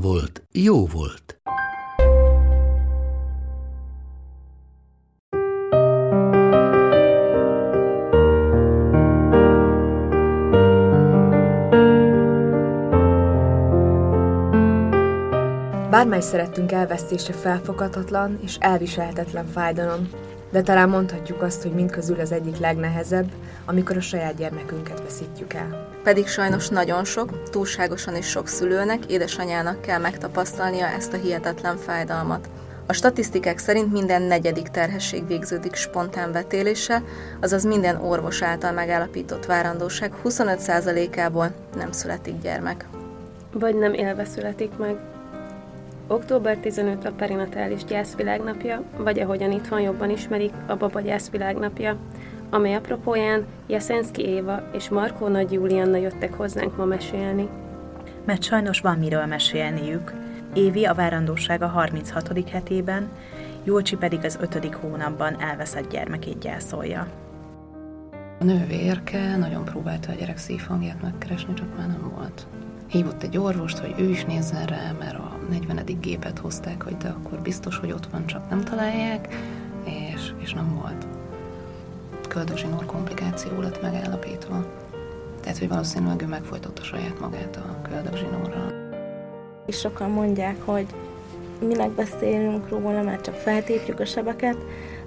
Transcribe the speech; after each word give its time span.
volt, 0.00 0.42
jó 0.52 0.86
volt. 0.86 1.40
Bármely 15.90 16.20
szerettünk 16.20 16.72
elvesztése 16.72 17.32
felfoghatatlan 17.32 18.38
és 18.42 18.56
elviselhetetlen 18.60 19.46
fájdalom, 19.46 20.08
de 20.50 20.62
talán 20.62 20.88
mondhatjuk 20.88 21.42
azt, 21.42 21.62
hogy 21.62 21.72
mindközül 21.72 22.20
az 22.20 22.32
egyik 22.32 22.58
legnehezebb, 22.58 23.30
amikor 23.64 23.96
a 23.96 24.00
saját 24.00 24.36
gyermekünket 24.36 25.02
veszítjük 25.02 25.52
el. 25.52 25.88
Pedig 26.02 26.26
sajnos 26.26 26.68
nagyon 26.68 27.04
sok, 27.04 27.50
túlságosan 27.50 28.16
is 28.16 28.26
sok 28.26 28.48
szülőnek, 28.48 29.04
édesanyának 29.06 29.80
kell 29.80 29.98
megtapasztalnia 29.98 30.86
ezt 30.86 31.12
a 31.12 31.16
hihetetlen 31.16 31.76
fájdalmat. 31.76 32.48
A 32.86 32.92
statisztikák 32.92 33.58
szerint 33.58 33.92
minden 33.92 34.22
negyedik 34.22 34.68
terhesség 34.68 35.26
végződik 35.26 35.74
spontán 35.74 36.32
vetélése, 36.32 37.02
azaz 37.40 37.64
minden 37.64 37.96
orvos 37.96 38.42
által 38.42 38.72
megállapított 38.72 39.46
várandóság 39.46 40.12
25%-ából 40.24 41.54
nem 41.76 41.92
születik 41.92 42.40
gyermek. 42.40 42.86
Vagy 43.52 43.78
nem 43.78 43.92
élve 43.92 44.24
születik 44.24 44.76
meg. 44.76 45.15
Október 46.08 46.56
15 46.56 47.04
a 47.04 47.12
perinatális 47.12 47.84
gyászvilágnapja, 47.84 48.82
vagy 48.96 49.20
ahogyan 49.20 49.52
itthon 49.52 49.80
jobban 49.80 50.10
ismerik, 50.10 50.52
a 50.66 50.76
baba 50.76 51.00
gyászvilágnapja, 51.00 51.96
amely 52.50 52.74
apropóján 52.74 53.46
Jeszenszki 53.66 54.22
Éva 54.22 54.62
és 54.72 54.88
Markó 54.88 55.28
Nagy 55.28 55.52
Júlianna 55.52 55.96
jöttek 55.96 56.34
hozzánk 56.34 56.76
ma 56.76 56.84
mesélni. 56.84 57.48
Mert 58.24 58.42
sajnos 58.42 58.80
van 58.80 58.98
miről 58.98 59.26
mesélniük. 59.26 60.12
Évi 60.54 60.84
a 60.84 60.94
várandósága 60.94 61.66
36. 61.66 62.50
hetében, 62.50 63.10
Jolcsi 63.64 63.96
pedig 63.96 64.24
az 64.24 64.38
5. 64.40 64.74
hónapban 64.74 65.40
elveszett 65.40 65.90
gyermekét 65.90 66.38
gyászolja. 66.38 67.06
A 68.40 68.44
nővérke 68.44 69.36
nagyon 69.36 69.64
próbálta 69.64 70.12
a 70.12 70.14
gyerek 70.14 70.38
szívhangját 70.38 71.02
megkeresni, 71.02 71.54
csak 71.54 71.76
már 71.76 71.86
nem 71.86 72.12
volt. 72.16 72.46
Hívott 72.86 73.22
egy 73.22 73.38
orvost, 73.38 73.78
hogy 73.78 73.94
ő 73.98 74.08
is 74.08 74.24
nézzen 74.24 74.66
rá, 74.66 74.92
mert 74.98 75.14
a 75.14 75.35
40. 75.48 76.00
gépet 76.00 76.38
hozták, 76.38 76.82
hogy 76.82 76.96
de 76.96 77.08
akkor 77.08 77.38
biztos, 77.38 77.78
hogy 77.78 77.92
ott 77.92 78.06
van, 78.06 78.26
csak 78.26 78.50
nem 78.50 78.64
találják, 78.64 79.34
és, 79.84 80.32
és 80.38 80.52
nem 80.52 80.74
volt. 80.80 81.06
Köldögzsinór 82.28 82.86
komplikáció 82.86 83.60
lett 83.60 83.82
megállapítva. 83.82 84.66
Tehát, 85.40 85.58
hogy 85.58 85.68
valószínűleg 85.68 86.22
ő 86.22 86.26
megfojtotta 86.26 86.82
saját 86.82 87.20
magát 87.20 87.56
a 87.56 87.88
köldögzsinórral. 87.88 88.72
És 89.66 89.78
sokan 89.78 90.10
mondják, 90.10 90.56
hogy 90.64 90.86
minek 91.60 91.90
beszélünk 91.90 92.68
róla, 92.68 93.02
mert 93.02 93.24
csak 93.24 93.34
feltépjük 93.34 94.00
a 94.00 94.04
sebeket, 94.04 94.56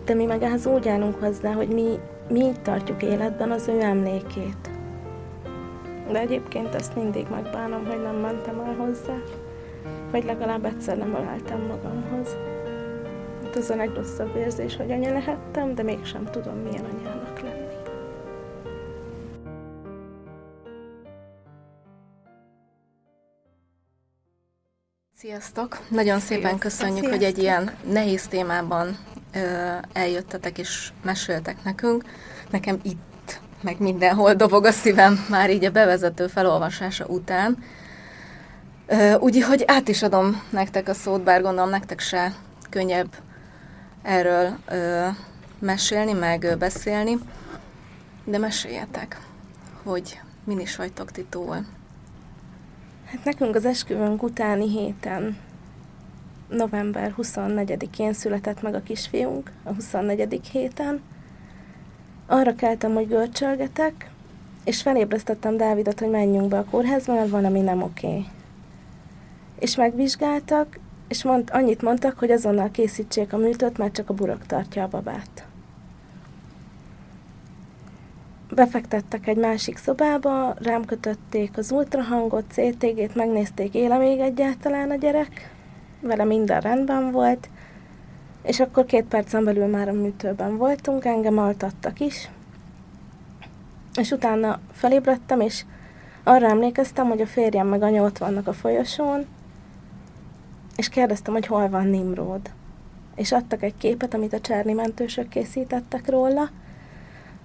de 0.06 0.14
mi 0.14 0.25
meg 0.25 0.44
ehhez 0.44 0.66
úgy 0.66 0.88
állunk 0.88 1.16
hozzá, 1.19 1.52
hogy 1.52 1.68
mi, 1.68 2.00
mi 2.30 2.40
így 2.40 2.62
tartjuk 2.62 3.03
életben 3.03 3.52
az 3.52 3.68
ő 3.68 3.81
emlékét. 3.81 4.69
De 6.12 6.19
egyébként 6.19 6.75
ezt 6.75 6.96
mindig 6.96 7.28
megbánom, 7.30 7.85
hogy 7.85 8.02
nem 8.02 8.16
mentem 8.16 8.59
el 8.59 8.75
hozzá, 8.75 9.16
vagy 10.12 10.24
legalább 10.24 10.66
egyszer 10.66 10.97
nem 10.97 11.16
öleltem 11.16 11.59
magamhoz. 11.59 12.36
Hát 13.44 13.56
ez 13.56 13.70
a 13.70 13.75
legrosszabb 13.75 14.36
érzés, 14.36 14.75
hogy 14.75 14.92
anya 14.92 15.12
lehettem, 15.12 15.75
de 15.75 15.84
mégsem 15.84 16.25
tudom, 16.25 16.56
milyen 16.56 16.86
anyának 16.86 17.40
lenni. 17.40 17.59
Sziasztok! 25.16 25.80
Nagyon 25.90 26.20
szépen 26.20 26.58
köszönjük, 26.58 26.97
Sziasztok. 26.97 27.20
hogy 27.20 27.24
egy 27.24 27.38
ilyen 27.38 27.72
nehéz 27.91 28.28
témában 28.28 28.97
ö, 29.34 29.40
eljöttetek 29.94 30.58
és 30.58 30.91
meséltek 31.03 31.64
nekünk. 31.64 32.03
Nekem 32.50 32.80
itt, 32.84 33.40
meg 33.62 33.80
mindenhol 33.80 34.34
dobog 34.34 34.66
a 34.66 34.72
szívem 34.72 35.26
már 35.30 35.50
így 35.50 35.66
a 35.66 35.72
bevezető 35.72 36.28
felolvasása 36.28 37.06
után. 37.06 37.64
Úgyhogy 39.20 39.64
át 39.68 39.88
is 39.88 40.04
adom 40.04 40.42
nektek 40.50 40.88
a 40.88 40.94
szót, 40.94 41.24
bár 41.24 41.42
gondolom 41.42 41.70
nektek 41.70 42.00
se 42.00 42.34
könnyebb 42.70 43.16
erről 44.02 44.58
ö, 44.68 45.08
mesélni, 45.60 46.14
meg 46.14 46.44
ö, 46.44 46.56
beszélni. 46.56 47.18
De 48.24 48.38
meséljetek, 48.38 49.20
hogy 49.84 50.20
min 50.44 50.60
is 50.60 50.76
vagytok 50.76 51.12
ti 51.12 51.26
túl. 51.30 51.66
Hát 53.06 53.24
nekünk 53.24 53.56
az 53.56 53.66
esküvőnk 53.66 54.24
utáni 54.24 54.70
héten, 54.70 55.38
november 56.48 57.14
24-én 57.18 58.14
született 58.14 58.62
meg 58.62 58.74
a 58.74 58.84
kisfiunk, 58.84 59.52
a 59.64 59.74
24. 59.74 60.50
héten. 60.52 61.02
Arra 62.28 62.56
keltem, 62.56 62.94
hogy 62.94 63.08
görcsölgetek, 63.08 64.10
és 64.64 64.82
felébresztettem 64.82 65.58
Dávidot, 65.58 66.00
hogy 66.00 66.10
menjünk 66.10 66.48
be 66.48 66.58
a 66.58 66.66
kórházba, 66.66 67.14
mert 67.14 67.30
valami 67.30 67.60
nem 67.60 67.82
oké. 67.82 68.08
Okay. 68.08 68.26
És 69.59 69.75
megvizsgáltak, 69.75 70.80
és 71.08 71.24
mond, 71.24 71.50
annyit 71.52 71.81
mondtak, 71.81 72.20
hogy 72.20 72.31
azonnal 72.31 72.72
készítsék 72.72 73.34
a 73.34 73.38
műtőt, 73.38 73.78
mert 73.78 73.94
csak 73.94 74.09
a 74.09 74.14
burok 74.14 74.46
tartja 74.46 74.84
a 74.84 74.88
babát. 74.88 75.46
Befektettek 78.56 79.28
egy 79.28 79.38
másik 79.38 79.78
szobába, 79.78 80.53
rám 80.62 80.86
kötötték 80.86 81.58
az 81.58 81.72
ultrahangot, 81.72 82.46
CTG-t, 82.52 83.16
megnézték, 83.16 83.74
éle 83.74 83.97
még 83.97 84.20
egyáltalán 84.20 84.92
a 84.92 84.96
gyerek, 84.96 85.53
vele 86.02 86.24
minden 86.24 86.62
rendben 86.62 87.12
volt, 87.12 87.50
és 88.44 88.59
akkor 88.59 88.86
két 88.86 89.06
percen 89.06 89.44
belül 89.44 89.66
már 89.66 89.90
a 89.90 89.94
műtőben 89.94 90.58
voltunk, 90.58 91.06
engem 91.06 91.38
altattak 91.38 92.00
is, 92.00 92.30
és 93.96 94.12
utána 94.12 94.59
felébredtem, 94.72 95.40
és 95.40 95.66
arra 96.24 96.47
emlékeztem, 96.47 97.08
hogy 97.08 97.22
a 97.22 97.28
férjem 97.28 97.68
meg 97.68 97.81
anya 97.81 98.03
ott 98.03 98.18
vannak 98.18 98.47
a 98.47 98.53
folyosón, 98.53 99.26
és 100.79 100.90
kérdeztem, 100.90 101.34
hogy 101.34 101.45
hol 101.45 101.69
van 101.69 101.88
Nimród. 101.88 102.51
És 103.16 103.31
adtak 103.31 103.63
egy 103.63 103.78
képet, 103.78 104.13
amit 104.13 104.34
a 104.34 104.40
Cserni 104.40 104.73
mentősök 104.73 105.28
készítettek 105.28 106.09
róla, 106.09 106.50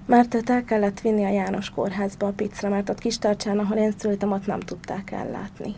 mert 0.07 0.35
őt 0.35 0.51
el 0.51 0.65
kellett 0.65 1.01
vinni 1.01 1.25
a 1.25 1.29
János 1.29 1.71
kórházba 1.71 2.27
a 2.27 2.33
picra, 2.33 2.69
mert 2.69 2.89
ott 2.89 2.99
Kistarcsán, 2.99 3.59
ahol 3.59 3.77
én 3.77 3.93
szültem, 3.99 4.33
ott 4.33 4.47
nem 4.47 4.61
tudták 4.61 5.11
ellátni. 5.11 5.75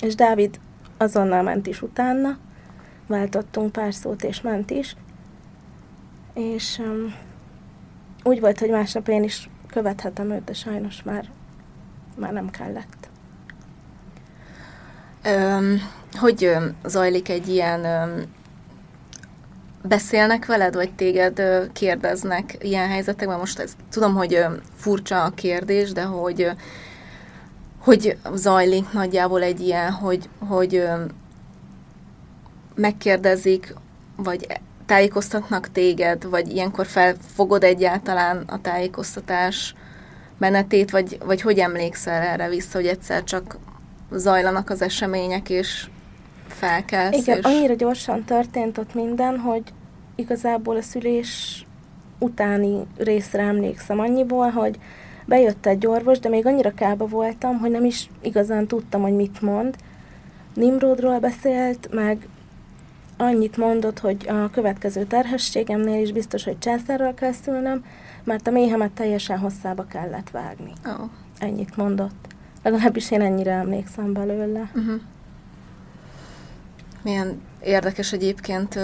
És 0.00 0.14
Dávid 0.14 0.60
azonnal 0.96 1.42
ment 1.42 1.66
is 1.66 1.82
utána, 1.82 2.38
váltottunk 3.06 3.72
pár 3.72 3.94
szót, 3.94 4.24
és 4.24 4.40
ment 4.40 4.70
is. 4.70 4.96
És 6.34 6.78
um, 6.78 7.14
úgy 8.22 8.40
volt, 8.40 8.58
hogy 8.58 8.70
másnap 8.70 9.08
én 9.08 9.22
is 9.22 9.50
követhetem 9.66 10.30
őt, 10.30 10.44
de 10.44 10.52
sajnos 10.52 11.02
már, 11.02 11.30
már 12.16 12.32
nem 12.32 12.50
kellett. 12.50 13.08
Um, 15.24 15.80
hogy 16.16 16.56
zajlik 16.84 17.28
egy 17.28 17.48
ilyen 17.48 17.86
beszélnek 19.82 20.46
veled, 20.46 20.74
vagy 20.74 20.92
téged 20.92 21.42
kérdeznek 21.72 22.56
ilyen 22.60 22.88
helyzetekben? 22.88 23.38
Most 23.38 23.58
ez, 23.58 23.76
tudom, 23.90 24.14
hogy 24.14 24.44
furcsa 24.76 25.24
a 25.24 25.30
kérdés, 25.30 25.92
de 25.92 26.02
hogy 26.02 26.50
hogy 27.86 28.16
zajlik 28.34 28.92
nagyjából 28.92 29.42
egy 29.42 29.60
ilyen, 29.60 29.90
hogy, 29.90 30.28
hogy 30.48 30.84
megkérdezik, 32.74 33.74
vagy 34.16 34.46
tájékoztatnak 34.86 35.72
téged, 35.72 36.24
vagy 36.24 36.52
ilyenkor 36.52 36.86
felfogod 36.86 37.64
egyáltalán 37.64 38.44
a 38.46 38.60
tájékoztatás 38.60 39.74
menetét, 40.38 40.90
vagy, 40.90 41.18
vagy 41.24 41.40
hogy 41.40 41.58
emlékszel 41.58 42.22
erre 42.22 42.48
vissza, 42.48 42.78
hogy 42.78 42.86
egyszer 42.86 43.24
csak 43.24 43.56
zajlanak 44.10 44.70
az 44.70 44.82
események, 44.82 45.50
és 45.50 45.86
felkelsz. 46.48 47.16
Igen, 47.16 47.38
és... 47.38 47.44
annyira 47.44 47.74
gyorsan 47.74 48.24
történt 48.24 48.78
ott 48.78 48.94
minden, 48.94 49.38
hogy 49.38 49.62
igazából 50.14 50.76
a 50.76 50.82
szülés 50.82 51.64
utáni 52.18 52.86
részre 52.96 53.42
emlékszem 53.42 54.00
annyiból, 54.00 54.50
hogy 54.50 54.78
Bejött 55.26 55.66
egy 55.66 55.86
orvos, 55.86 56.18
de 56.18 56.28
még 56.28 56.46
annyira 56.46 56.74
kába 56.74 57.06
voltam, 57.06 57.58
hogy 57.58 57.70
nem 57.70 57.84
is 57.84 58.10
igazán 58.20 58.66
tudtam, 58.66 59.02
hogy 59.02 59.14
mit 59.14 59.40
mond. 59.40 59.76
Nimrodról 60.54 61.18
beszélt, 61.18 61.88
meg 61.92 62.28
annyit 63.16 63.56
mondott, 63.56 63.98
hogy 63.98 64.28
a 64.28 64.50
következő 64.50 65.04
terhességemnél 65.04 66.02
is 66.02 66.12
biztos, 66.12 66.44
hogy 66.44 66.58
császárral 66.58 67.14
kell 67.14 67.32
szülnöm, 67.32 67.84
mert 68.24 68.46
a 68.46 68.50
méhemet 68.50 68.90
teljesen 68.90 69.38
hosszába 69.38 69.86
kellett 69.86 70.30
vágni. 70.30 70.72
Oh. 70.84 71.10
Ennyit 71.38 71.76
mondott. 71.76 72.26
Legalábbis 72.62 73.10
én 73.10 73.20
ennyire 73.20 73.52
emlékszem 73.52 74.12
belőle. 74.12 74.70
Uh-huh. 74.74 75.00
Milyen 77.06 77.40
érdekes 77.60 78.12
egyébként 78.12 78.76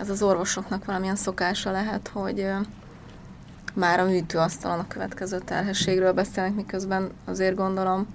ez 0.00 0.10
az 0.10 0.22
orvosoknak 0.22 0.84
valamilyen 0.84 1.16
szokása 1.16 1.70
lehet, 1.70 2.08
hogy 2.08 2.46
már 3.74 4.00
a 4.00 4.04
műtőasztalon 4.04 4.78
a 4.78 4.86
következő 4.86 5.38
terhességről 5.38 6.12
beszélnek, 6.12 6.54
miközben 6.54 7.10
azért 7.24 7.54
gondolom, 7.54 8.06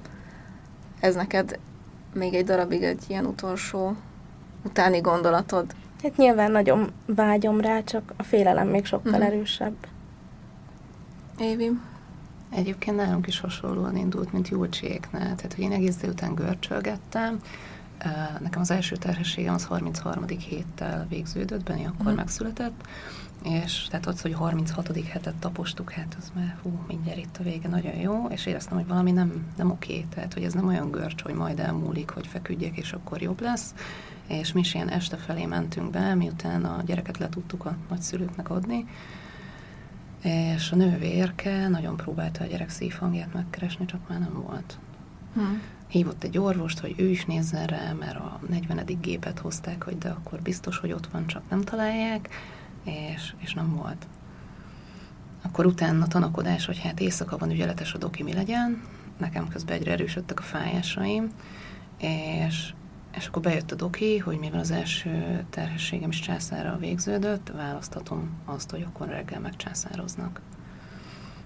ez 0.99 1.15
neked 1.15 1.59
még 2.13 2.33
egy 2.33 2.45
darabig 2.45 2.83
egy 2.83 3.03
ilyen 3.07 3.25
utolsó 3.25 3.95
utáni 4.63 4.99
gondolatod? 4.99 5.75
Hát 6.03 6.17
nyilván 6.17 6.51
nagyon 6.51 6.91
vágyom 7.05 7.61
rá, 7.61 7.83
csak 7.83 8.13
a 8.17 8.23
félelem 8.23 8.67
még 8.67 8.85
sokkal 8.85 9.11
uh-huh. 9.11 9.27
erősebb. 9.27 9.75
Évi? 11.39 11.71
Egyébként 12.49 12.97
nálunk 12.97 13.27
is 13.27 13.39
hasonlóan 13.39 13.95
indult, 13.95 14.33
mint 14.33 14.49
Júlcsiéknál. 14.49 15.35
Tehát, 15.35 15.53
hogy 15.55 15.63
én 15.63 15.71
egész 15.71 15.95
délután 15.95 16.35
görcsölgettem, 16.35 17.39
Nekem 18.39 18.61
az 18.61 18.71
első 18.71 18.95
terhességem 18.95 19.53
az 19.53 19.65
33. 19.65 20.27
héttel 20.27 21.05
végződött, 21.09 21.63
Benni 21.63 21.85
akkor 21.85 21.99
uh-huh. 21.99 22.15
megszületett, 22.15 22.87
és 23.43 23.87
tehát 23.89 24.05
ott, 24.05 24.21
hogy 24.21 24.33
36. 24.33 25.07
hetet 25.07 25.35
tapostuk, 25.35 25.91
hát 25.91 26.15
az 26.19 26.31
már 26.35 26.57
hú, 26.61 26.79
mindjárt 26.87 27.19
itt 27.19 27.37
a 27.39 27.43
vége, 27.43 27.67
nagyon 27.67 27.95
jó, 27.95 28.27
és 28.29 28.45
éreztem, 28.45 28.77
hogy 28.77 28.87
valami 28.87 29.11
nem, 29.11 29.45
nem 29.57 29.71
oké, 29.71 30.05
tehát 30.09 30.33
hogy 30.33 30.43
ez 30.43 30.53
nem 30.53 30.67
olyan 30.67 30.91
görcs, 30.91 31.21
hogy 31.21 31.33
majd 31.33 31.59
elmúlik, 31.59 32.09
hogy 32.09 32.27
feküdjek, 32.27 32.77
és 32.77 32.93
akkor 32.93 33.21
jobb 33.21 33.41
lesz, 33.41 33.73
és 34.27 34.51
mi 34.51 34.59
is 34.59 34.73
ilyen 34.73 34.89
este 34.89 35.17
felé 35.17 35.45
mentünk 35.45 35.91
be, 35.91 36.15
miután 36.15 36.65
a 36.65 36.81
gyereket 36.85 37.17
le 37.17 37.29
tudtuk 37.29 37.65
a 37.65 37.75
nagyszülőknek 37.89 38.49
adni, 38.49 38.85
és 40.21 40.71
a 40.71 40.75
nővérke 40.75 41.67
nagyon 41.67 41.95
próbálta 41.95 42.43
a 42.43 42.47
gyerek 42.47 42.69
szívhangját 42.69 43.33
megkeresni, 43.33 43.85
csak 43.85 44.09
már 44.09 44.19
nem 44.19 44.43
volt. 44.47 44.77
Hmm. 45.33 45.61
Hívott 45.87 46.23
egy 46.23 46.37
orvost, 46.37 46.79
hogy 46.79 46.93
ő 46.97 47.09
is 47.09 47.25
nézzen 47.25 47.65
rá, 47.65 47.93
mert 47.99 48.15
a 48.15 48.39
40. 48.49 48.85
gépet 49.01 49.39
hozták, 49.39 49.83
hogy 49.83 49.97
de 49.97 50.09
akkor 50.09 50.41
biztos, 50.41 50.77
hogy 50.77 50.91
ott 50.91 51.07
van, 51.07 51.27
csak 51.27 51.49
nem 51.49 51.61
találják, 51.61 52.29
és, 52.83 53.33
és 53.37 53.53
nem 53.53 53.75
volt. 53.75 54.07
Akkor 55.41 55.65
utána 55.65 56.07
tanakodás, 56.07 56.65
hogy 56.65 56.79
hát 56.79 56.99
éjszaka 56.99 57.37
van 57.37 57.51
ügyeletes 57.51 57.93
a 57.93 57.97
doki, 57.97 58.23
mi 58.23 58.33
legyen. 58.33 58.81
Nekem 59.17 59.47
közben 59.47 59.75
egyre 59.75 59.91
erősödtek 59.91 60.39
a 60.39 60.43
fájásaim, 60.43 61.31
és, 61.97 62.73
és 63.17 63.27
akkor 63.27 63.41
bejött 63.41 63.71
a 63.71 63.75
doki, 63.75 64.17
hogy 64.17 64.37
mivel 64.37 64.59
az 64.59 64.71
első 64.71 65.45
terhességem 65.49 66.09
is 66.09 66.19
császára 66.19 66.77
végződött, 66.77 67.51
választhatom 67.55 68.29
azt, 68.45 68.71
hogy 68.71 68.85
akkor 68.87 69.07
reggel 69.07 69.39
megcsászároznak 69.39 70.41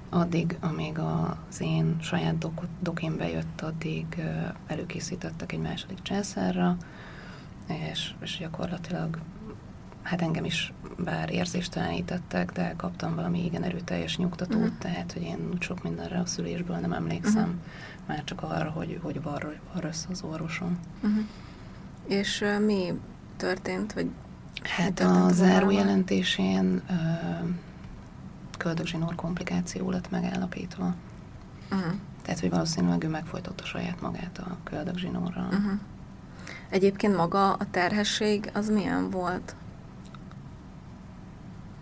addig, 0.09 0.57
amíg 0.59 1.00
az 1.00 1.61
én 1.61 1.97
saját 2.01 2.38
dok- 2.38 2.67
dokim 2.81 3.17
bejött, 3.17 3.61
addig 3.61 4.06
előkészítettek 4.67 5.51
egy 5.51 5.59
második 5.59 6.01
császárra, 6.01 6.77
és, 7.91 8.13
és 8.21 8.38
gyakorlatilag 8.38 9.17
hát 10.01 10.21
engem 10.21 10.45
is 10.45 10.73
bár 10.97 11.31
érzéstelenítettek, 11.31 12.51
de 12.51 12.73
kaptam 12.77 13.15
valami 13.15 13.45
igen 13.45 13.63
erőteljes 13.63 14.17
nyugtatót, 14.17 14.57
uh-huh. 14.57 14.77
tehát, 14.77 15.11
hogy 15.11 15.21
én 15.21 15.57
sok 15.59 15.83
mindenre 15.83 16.19
a 16.19 16.25
szülésből 16.25 16.77
nem 16.77 16.94
emlékszem, 16.94 17.44
uh-huh. 17.44 17.57
már 18.06 18.23
csak 18.23 18.41
arra, 18.41 18.69
hogy, 18.69 19.00
hogy 19.01 19.21
var, 19.21 19.59
var 19.73 19.83
össze 19.83 20.07
az 20.09 20.23
orvosom. 20.23 20.79
Uh-huh. 21.03 21.23
És 22.07 22.41
uh, 22.41 22.65
mi 22.65 22.94
történt, 23.38 23.94
vagy 23.94 24.09
Hát 24.63 25.00
a 25.00 25.29
zárójelentésén 25.31 26.81
uh, 26.89 27.50
köldögzsinór 28.59 29.15
komplikáció 29.15 29.91
lett 29.91 30.09
megállapítva. 30.09 30.95
Uh-huh. 31.71 31.94
Tehát, 32.21 32.39
hogy 32.39 32.50
valószínűleg 32.50 33.03
ő 33.03 33.07
megfojtotta 33.07 33.65
saját 33.65 34.01
magát 34.01 34.38
a 34.38 34.57
köldögzsinórral. 34.63 35.45
Uh-huh. 35.45 35.79
Egyébként 36.69 37.15
maga 37.15 37.53
a 37.53 37.65
terhesség 37.71 38.50
az 38.53 38.69
milyen 38.69 39.09
volt? 39.09 39.56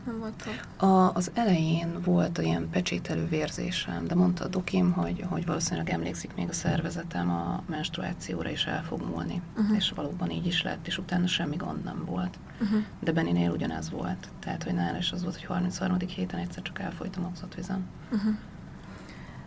Nem 0.08 0.20
volt 0.20 0.44
a, 0.78 1.16
az 1.16 1.32
elején 1.34 2.02
volt 2.04 2.38
ilyen 2.38 2.70
pecsételő 2.70 3.28
vérzésem, 3.28 4.08
de 4.08 4.16
mondta 4.16 4.44
a 4.44 4.48
dokim, 4.48 4.92
hogy, 4.92 5.26
hogy 5.30 5.46
valószínűleg 5.46 5.90
emlékszik 5.90 6.36
még 6.36 6.50
a 6.50 6.54
szervezetem 6.54 7.30
a 7.30 7.64
menstruációra, 7.66 8.50
és 8.50 8.66
el 8.66 8.84
fog 8.84 9.02
múlni. 9.02 9.42
Uh-huh. 9.58 9.76
És 9.76 9.92
valóban 9.96 10.32
így 10.32 10.46
is 10.46 10.64
lett, 10.64 10.88
és 10.88 10.98
utána 10.98 11.28
semmi 11.28 11.56
gond 11.56 11.84
nem 11.84 12.06
volt. 12.06 12.40
Uh-huh. 12.62 12.84
De 13.00 13.12
Beninél 13.12 13.52
ugyanez 13.52 13.90
volt. 13.90 14.28
Tehát, 14.40 14.64
hogy 14.64 14.74
nála 14.74 14.98
is 14.98 15.12
az 15.12 15.24
volt, 15.24 15.36
hogy 15.36 15.46
33. 15.46 15.98
héten 16.16 16.40
egyszer 16.40 16.62
csak 16.62 16.80
elfolyt 16.80 17.16
a 17.16 17.22
moxotvizem. 17.22 17.86
Uh-huh. 18.12 18.34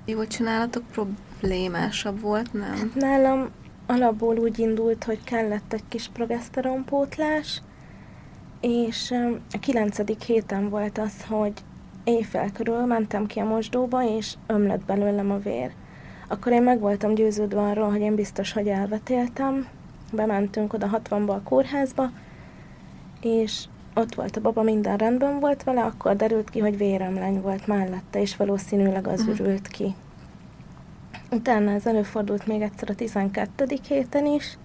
Jól 0.05 0.27
csinálatok 0.27 0.85
problémásabb 0.87 2.21
volt, 2.21 2.53
nem? 2.53 2.93
Nálam 2.95 3.51
alapból 3.87 4.39
úgy 4.39 4.59
indult, 4.59 5.05
hogy 5.05 5.25
kellett 5.25 5.73
egy 5.73 5.85
kis 5.89 6.09
progeszteronpótlás, 6.13 7.63
és 8.61 9.15
a 9.53 9.59
kilencedik 9.59 10.23
héten 10.23 10.69
volt 10.69 10.99
az, 10.99 11.25
hogy 11.29 11.53
éjfél 12.05 12.53
körül 12.53 12.85
mentem 12.85 13.27
ki 13.27 13.39
a 13.39 13.45
mosdóba, 13.45 14.17
és 14.17 14.35
ömlött 14.47 14.85
belőlem 14.85 15.31
a 15.31 15.39
vér. 15.39 15.73
Akkor 16.29 16.53
én 16.53 16.63
meg 16.63 16.81
voltam 16.81 17.15
győződve 17.15 17.61
arról, 17.61 17.91
hogy 17.91 18.01
én 18.01 18.15
biztos, 18.15 18.53
hogy 18.53 18.69
elvetéltem. 18.69 19.69
Bementünk 20.13 20.73
oda 20.73 21.01
60-ba 21.05 21.29
a 21.29 21.43
kórházba, 21.43 22.11
és 23.21 23.65
ott 23.95 24.15
volt 24.15 24.37
a 24.37 24.41
baba, 24.41 24.63
minden 24.63 24.97
rendben 24.97 25.41
volt 25.41 25.63
vele, 25.63 25.83
akkor 25.83 26.17
derült 26.17 26.51
ki, 26.51 26.59
hogy 26.59 26.77
véremleny 26.77 27.41
volt 27.41 27.67
mellette, 27.67 28.21
és 28.21 28.37
valószínűleg 28.37 29.07
az 29.07 29.21
uh-huh. 29.21 29.39
ürült 29.39 29.69
ki. 29.69 29.95
Utána 31.31 31.71
ez 31.71 31.87
előfordult 31.87 32.47
még 32.47 32.61
egyszer 32.61 32.91
a 32.91 32.95
12. 32.95 33.67
héten 33.89 34.27
is, 34.27 34.59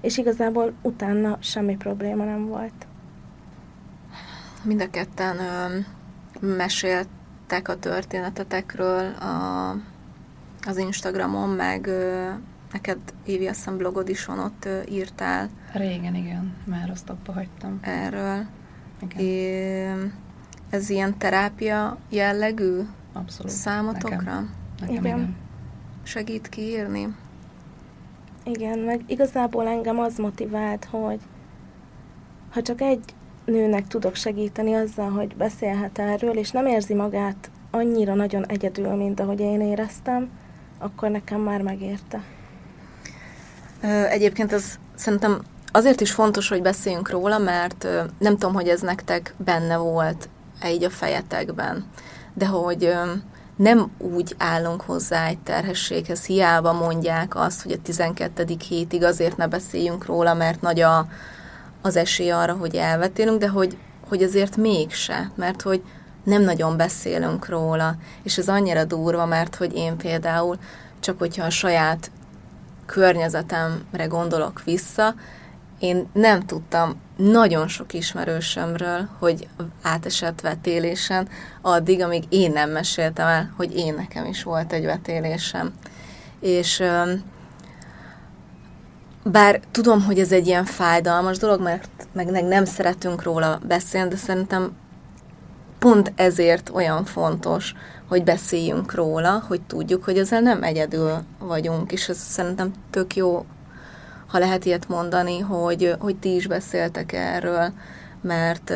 és 0.00 0.18
igazából 0.18 0.72
utána 0.82 1.36
semmi 1.40 1.76
probléma 1.76 2.24
nem 2.24 2.46
volt. 2.46 2.85
Mind 4.66 4.80
a 4.80 4.90
ketten 4.90 5.38
ö, 5.38 5.78
meséltek 6.56 7.68
a 7.68 7.78
történetetekről 7.78 9.12
a, 9.14 9.70
az 10.66 10.76
Instagramon, 10.76 11.48
meg 11.48 11.86
ö, 11.86 12.28
neked 12.72 12.98
Évi, 13.24 13.46
azt 13.46 13.56
hiszem 13.56 13.76
blogod 13.76 14.08
is 14.08 14.24
van, 14.24 14.38
ott 14.38 14.64
ö, 14.64 14.80
írtál. 14.88 15.48
Régen, 15.72 16.14
igen, 16.14 16.54
már 16.64 16.90
azt 16.90 17.10
abba 17.10 17.32
hagytam. 17.32 17.78
Erről. 17.80 18.46
Igen. 19.00 19.18
É, 19.18 19.92
ez 20.70 20.90
ilyen 20.90 21.18
terápia 21.18 21.98
jellegű 22.08 22.80
Abszolút. 23.12 23.52
számotokra? 23.52 24.16
Nekem, 24.18 24.54
nekem 24.80 24.94
igen. 24.94 25.18
igen. 25.18 25.36
Segít 26.02 26.48
kiírni? 26.48 27.14
Igen, 28.44 28.78
meg 28.78 29.00
igazából 29.06 29.66
engem 29.66 29.98
az 29.98 30.16
motivált, 30.18 30.84
hogy 30.84 31.20
ha 32.50 32.62
csak 32.62 32.80
egy 32.80 33.14
nőnek 33.46 33.86
tudok 33.86 34.14
segíteni 34.14 34.74
azzal, 34.74 35.10
hogy 35.10 35.36
beszélhet 35.36 35.98
erről, 35.98 36.36
és 36.36 36.50
nem 36.50 36.66
érzi 36.66 36.94
magát 36.94 37.50
annyira 37.70 38.14
nagyon 38.14 38.46
egyedül, 38.46 38.88
mint 38.88 39.20
ahogy 39.20 39.40
én 39.40 39.60
éreztem, 39.60 40.30
akkor 40.78 41.10
nekem 41.10 41.40
már 41.40 41.62
megérte. 41.62 42.22
Egyébként 44.08 44.52
ez 44.52 44.78
szerintem 44.94 45.42
azért 45.72 46.00
is 46.00 46.12
fontos, 46.12 46.48
hogy 46.48 46.62
beszéljünk 46.62 47.10
róla, 47.10 47.38
mert 47.38 47.86
nem 48.18 48.32
tudom, 48.32 48.54
hogy 48.54 48.68
ez 48.68 48.80
nektek 48.80 49.34
benne 49.36 49.76
volt 49.76 50.28
így 50.66 50.84
a 50.84 50.90
fejetekben, 50.90 51.84
de 52.34 52.46
hogy 52.46 52.94
nem 53.56 53.90
úgy 53.98 54.34
állunk 54.38 54.80
hozzá 54.80 55.26
egy 55.26 55.38
terhességhez, 55.38 56.26
hiába 56.26 56.72
mondják 56.72 57.36
azt, 57.36 57.62
hogy 57.62 57.72
a 57.72 57.82
12. 57.82 58.44
hétig 58.68 59.02
azért 59.02 59.36
ne 59.36 59.46
beszéljünk 59.46 60.04
róla, 60.04 60.34
mert 60.34 60.60
nagy 60.60 60.80
a, 60.80 61.06
az 61.86 61.96
esély 61.96 62.30
arra, 62.30 62.52
hogy 62.52 62.74
elvetélünk, 62.74 63.38
de 63.38 63.48
hogy, 63.48 63.76
hogy 64.08 64.22
azért 64.22 64.56
mégse, 64.56 65.30
mert 65.34 65.62
hogy 65.62 65.82
nem 66.24 66.42
nagyon 66.42 66.76
beszélünk 66.76 67.48
róla, 67.48 67.94
és 68.22 68.38
ez 68.38 68.48
annyira 68.48 68.84
durva, 68.84 69.26
mert 69.26 69.54
hogy 69.54 69.74
én 69.74 69.96
például, 69.96 70.56
csak 71.00 71.18
hogyha 71.18 71.44
a 71.44 71.50
saját 71.50 72.10
környezetemre 72.86 74.04
gondolok 74.08 74.62
vissza, 74.64 75.14
én 75.78 76.08
nem 76.12 76.46
tudtam 76.46 77.00
nagyon 77.16 77.68
sok 77.68 77.92
ismerősömről, 77.92 79.08
hogy 79.18 79.48
átesett 79.82 80.40
vetélésen, 80.40 81.28
addig, 81.60 82.02
amíg 82.02 82.24
én 82.28 82.52
nem 82.52 82.70
meséltem 82.70 83.26
el, 83.26 83.52
hogy 83.56 83.76
én 83.76 83.94
nekem 83.94 84.24
is 84.24 84.42
volt 84.42 84.72
egy 84.72 84.84
vetélésem. 84.84 85.74
És 86.40 86.82
bár 89.30 89.60
tudom, 89.70 90.02
hogy 90.02 90.18
ez 90.18 90.32
egy 90.32 90.46
ilyen 90.46 90.64
fájdalmas 90.64 91.38
dolog, 91.38 91.60
mert 91.60 91.88
meg, 92.12 92.30
meg 92.30 92.44
nem 92.44 92.64
szeretünk 92.64 93.22
róla 93.22 93.60
beszélni, 93.66 94.08
de 94.08 94.16
szerintem 94.16 94.76
pont 95.78 96.12
ezért 96.16 96.70
olyan 96.74 97.04
fontos, 97.04 97.74
hogy 98.08 98.24
beszéljünk 98.24 98.94
róla, 98.94 99.42
hogy 99.48 99.60
tudjuk, 99.60 100.04
hogy 100.04 100.18
ezzel 100.18 100.40
nem 100.40 100.62
egyedül 100.62 101.22
vagyunk, 101.38 101.92
és 101.92 102.08
ez 102.08 102.18
szerintem 102.18 102.72
tök 102.90 103.16
jó, 103.16 103.44
ha 104.26 104.38
lehet 104.38 104.64
ilyet 104.64 104.88
mondani, 104.88 105.38
hogy, 105.38 105.94
hogy 105.98 106.16
ti 106.16 106.34
is 106.34 106.46
beszéltek 106.46 107.12
erről, 107.12 107.72
mert, 108.20 108.72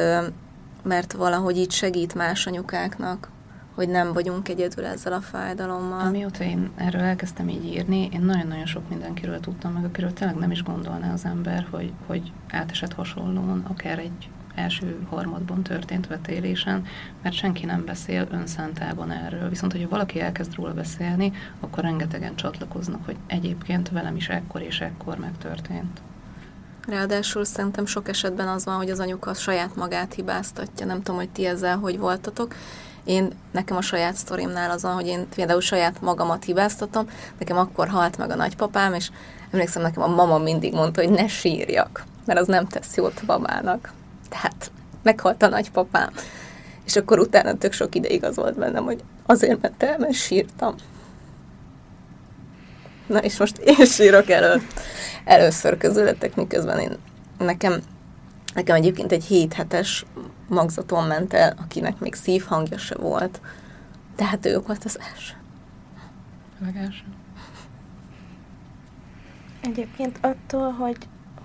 mert 0.83 1.13
valahogy 1.13 1.57
így 1.57 1.71
segít 1.71 2.15
más 2.15 2.47
anyukáknak, 2.47 3.29
hogy 3.75 3.89
nem 3.89 4.13
vagyunk 4.13 4.49
egyedül 4.49 4.85
ezzel 4.85 5.13
a 5.13 5.21
fájdalommal. 5.21 6.01
Amióta 6.01 6.45
én 6.45 6.71
erről 6.77 7.01
elkezdtem 7.01 7.49
így 7.49 7.65
írni, 7.65 8.09
én 8.13 8.21
nagyon-nagyon 8.21 8.67
sok 8.67 8.89
mindenkiről 8.89 9.41
tudtam 9.41 9.73
meg, 9.73 9.85
akiről 9.85 10.13
tényleg 10.13 10.37
nem 10.37 10.51
is 10.51 10.63
gondolná 10.63 11.13
az 11.13 11.25
ember, 11.25 11.67
hogy, 11.71 11.93
hogy 12.07 12.33
átesett 12.51 12.93
hasonlóan, 12.93 13.65
akár 13.69 13.99
egy 13.99 14.29
első 14.55 14.99
harmadban 15.09 15.63
történt 15.63 16.07
vetélésen, 16.07 16.85
mert 17.23 17.35
senki 17.35 17.65
nem 17.65 17.85
beszél 17.85 18.27
önszántában 18.31 19.11
erről. 19.11 19.49
Viszont, 19.49 19.73
hogyha 19.73 19.89
valaki 19.89 20.21
elkezd 20.21 20.55
róla 20.55 20.73
beszélni, 20.73 21.33
akkor 21.61 21.83
rengetegen 21.83 22.37
csatlakoznak, 22.37 23.05
hogy 23.05 23.17
egyébként 23.27 23.89
velem 23.89 24.17
is 24.17 24.29
ekkor 24.29 24.61
és 24.61 24.81
ekkor 24.81 25.19
megtörtént. 25.19 26.01
Ráadásul 26.87 27.45
szerintem 27.45 27.87
sok 27.87 28.09
esetben 28.09 28.49
az 28.49 28.65
van, 28.65 28.77
hogy 28.77 28.91
az 28.91 28.99
anyuka 28.99 29.35
saját 29.35 29.77
magát 29.77 30.15
hibáztatja. 30.15 30.87
Nem 30.87 31.03
tudom, 31.03 31.21
hogy 31.21 31.31
ti 31.31 31.47
ezzel 31.47 31.79
hogy 31.79 31.99
voltatok. 31.99 32.55
Én, 33.11 33.33
nekem 33.53 33.77
a 33.77 33.81
saját 33.81 34.15
sztorimnál 34.15 34.71
az 34.71 34.83
van, 34.83 34.95
hogy 34.95 35.07
én 35.07 35.29
például 35.35 35.61
saját 35.61 36.01
magamat 36.01 36.45
hibáztatom. 36.45 37.11
Nekem 37.39 37.57
akkor 37.57 37.89
halt 37.89 38.19
meg 38.19 38.31
a 38.31 38.35
nagypapám, 38.35 38.95
és 38.95 39.11
emlékszem, 39.51 39.83
nekem 39.83 40.03
a 40.03 40.07
mama 40.07 40.39
mindig 40.39 40.73
mondta, 40.73 41.03
hogy 41.03 41.11
ne 41.11 41.29
sírjak, 41.29 42.05
mert 42.25 42.39
az 42.39 42.47
nem 42.47 42.67
tesz 42.67 42.97
jót 42.97 43.21
a 43.23 43.27
babának. 43.27 43.93
Tehát 44.29 44.71
meghalt 45.03 45.43
a 45.43 45.49
nagypapám. 45.49 46.11
És 46.85 46.97
akkor 46.97 47.19
utána 47.19 47.55
tök 47.55 47.73
sok 47.73 47.95
ideig 47.95 48.25
az 48.25 48.37
volt 48.37 48.59
bennem, 48.59 48.85
hogy 48.85 49.03
azért 49.27 49.61
ment 49.61 49.99
mert 49.99 50.13
sírtam. 50.13 50.75
Na 53.07 53.19
és 53.19 53.39
most 53.39 53.59
én 53.59 53.87
sírok 53.87 54.31
elő, 54.31 54.63
először 55.25 55.77
közületek, 55.77 56.35
miközben 56.35 56.79
én, 56.79 56.97
nekem, 57.39 57.81
nekem 58.55 58.77
egyébként 58.77 59.13
egy 59.13 59.25
7 59.25 59.53
hetes 59.53 60.05
magzaton 60.51 61.07
ment 61.07 61.33
el, 61.33 61.55
akinek 61.59 61.99
még 61.99 62.15
szívhangja 62.15 62.79
se 62.79 62.95
volt. 62.95 63.41
Tehát 64.17 64.47
ő 64.47 64.59
volt 64.67 64.85
az 64.85 64.99
első. 65.13 65.35
Legelső. 66.65 67.05
Egyébként 69.63 70.19
attól, 70.21 70.71
hogy 70.71 70.97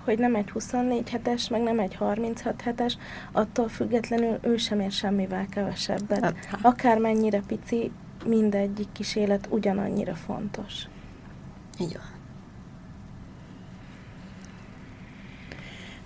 hogy 0.06 0.18
nem 0.18 0.34
egy 0.34 0.50
24 0.50 1.10
hetes, 1.10 1.48
meg 1.48 1.62
nem 1.62 1.78
egy 1.78 1.94
36 1.94 2.60
hetes, 2.60 2.98
attól 3.32 3.68
függetlenül 3.68 4.38
ő 4.42 4.56
sem 4.56 4.80
ér 4.80 4.90
semmivel 4.90 5.46
kevesebbet. 5.50 6.20
Hát, 6.24 6.44
hát. 6.44 6.60
Akármennyire 6.62 7.40
pici, 7.46 7.90
mindegyik 8.24 8.92
kis 8.92 9.16
élet 9.16 9.46
ugyanannyira 9.50 10.14
fontos. 10.14 10.88
Így 11.80 11.92
van. 11.92 12.15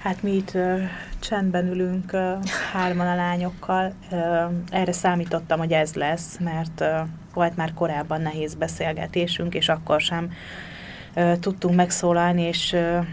Hát 0.03 0.23
mi 0.23 0.35
itt 0.35 0.55
uh, 0.55 0.81
csendben 1.19 1.67
ülünk 1.67 2.13
uh, 2.13 2.45
hárman 2.73 3.07
a 3.07 3.15
lányokkal. 3.15 3.93
Uh, 4.11 4.21
erre 4.71 4.93
számítottam, 4.93 5.59
hogy 5.59 5.73
ez 5.73 5.95
lesz, 5.95 6.39
mert 6.39 6.81
uh, 6.81 7.09
volt 7.35 7.57
már 7.57 7.75
korábban 7.75 8.21
nehéz 8.21 8.55
beszélgetésünk, 8.55 9.55
és 9.55 9.69
akkor 9.69 10.01
sem 10.01 10.33
uh, 11.17 11.39
tudtunk 11.39 11.75
megszólalni, 11.75 12.43
és 12.43 12.73
uh, 12.73 13.05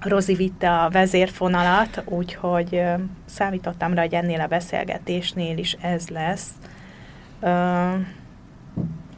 Rozi 0.00 0.34
vitte 0.34 0.70
a 0.70 0.90
vezérfonalat, 0.90 2.02
úgyhogy 2.04 2.68
uh, 2.72 3.00
számítottam 3.26 3.94
rá, 3.94 4.02
hogy 4.02 4.14
ennél 4.14 4.40
a 4.40 4.46
beszélgetésnél 4.46 5.58
is 5.58 5.76
ez 5.80 6.08
lesz. 6.08 6.50
Uh, 7.40 7.94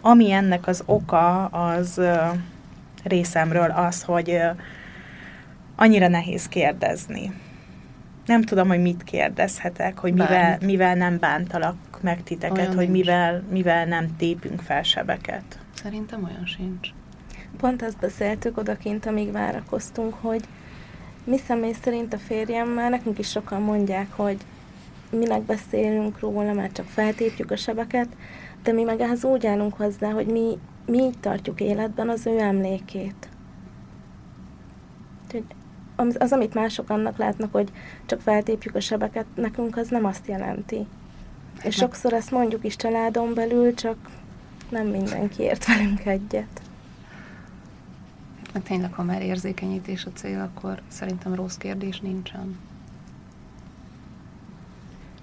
ami 0.00 0.32
ennek 0.32 0.66
az 0.66 0.82
oka, 0.86 1.44
az 1.44 1.94
uh, 1.98 2.36
részemről 3.04 3.70
az, 3.70 4.02
hogy 4.02 4.30
uh, 4.30 4.56
annyira 5.80 6.08
nehéz 6.08 6.48
kérdezni. 6.48 7.32
Nem 8.26 8.42
tudom, 8.42 8.68
hogy 8.68 8.80
mit 8.80 9.04
kérdezhetek, 9.04 9.98
hogy 9.98 10.12
mivel, 10.12 10.58
mivel 10.64 10.94
nem 10.94 11.18
bántalak 11.18 11.76
meg 12.00 12.22
titeket, 12.22 12.58
olyan 12.58 12.74
hogy 12.74 12.90
mivel, 12.90 13.42
mivel 13.50 13.86
nem 13.86 14.16
tépünk 14.16 14.60
fel 14.60 14.82
sebeket. 14.82 15.58
Szerintem 15.74 16.24
olyan 16.24 16.46
sincs. 16.46 16.88
Pont 17.56 17.82
azt 17.82 17.98
beszéltük 17.98 18.58
odakint, 18.58 19.06
amíg 19.06 19.32
várakoztunk, 19.32 20.14
hogy 20.20 20.44
mi 21.24 21.38
személy 21.38 21.74
szerint 21.82 22.12
a 22.12 22.18
férjemmel, 22.18 22.88
nekünk 22.88 23.18
is 23.18 23.30
sokan 23.30 23.62
mondják, 23.62 24.12
hogy 24.12 24.36
minek 25.10 25.42
beszélünk 25.42 26.20
róla, 26.20 26.52
mert 26.52 26.72
csak 26.72 26.86
feltépjük 26.86 27.50
a 27.50 27.56
sebeket, 27.56 28.08
de 28.62 28.72
mi 28.72 28.82
meg 28.82 29.00
ehhez 29.00 29.24
úgy 29.24 29.46
állunk 29.46 29.74
hozzá, 29.74 30.10
hogy 30.10 30.26
mi, 30.26 30.58
mi 30.86 30.98
így 30.98 31.18
tartjuk 31.20 31.60
életben 31.60 32.08
az 32.08 32.26
ő 32.26 32.38
emlékét. 32.38 33.28
Az, 36.00 36.16
az, 36.18 36.32
amit 36.32 36.54
mások 36.54 36.90
annak 36.90 37.16
látnak, 37.16 37.52
hogy 37.52 37.70
csak 38.06 38.20
feltépjük 38.20 38.74
a 38.74 38.80
sebeket, 38.80 39.26
nekünk 39.34 39.76
az 39.76 39.88
nem 39.88 40.04
azt 40.04 40.26
jelenti. 40.26 40.86
És 41.62 41.74
sokszor 41.74 42.12
ezt 42.12 42.30
mondjuk 42.30 42.64
is 42.64 42.76
családon 42.76 43.34
belül, 43.34 43.74
csak 43.74 43.96
nem 44.68 44.86
mindenki 44.86 45.42
ért 45.42 45.66
velünk 45.66 46.06
egyet. 46.06 46.62
Mert 48.52 48.64
tényleg, 48.64 48.92
ha 48.92 49.02
már 49.02 49.22
érzékenyítés 49.22 50.04
a 50.04 50.10
cél, 50.14 50.40
akkor 50.40 50.82
szerintem 50.88 51.34
rossz 51.34 51.56
kérdés 51.56 52.00
nincsen. 52.00 52.58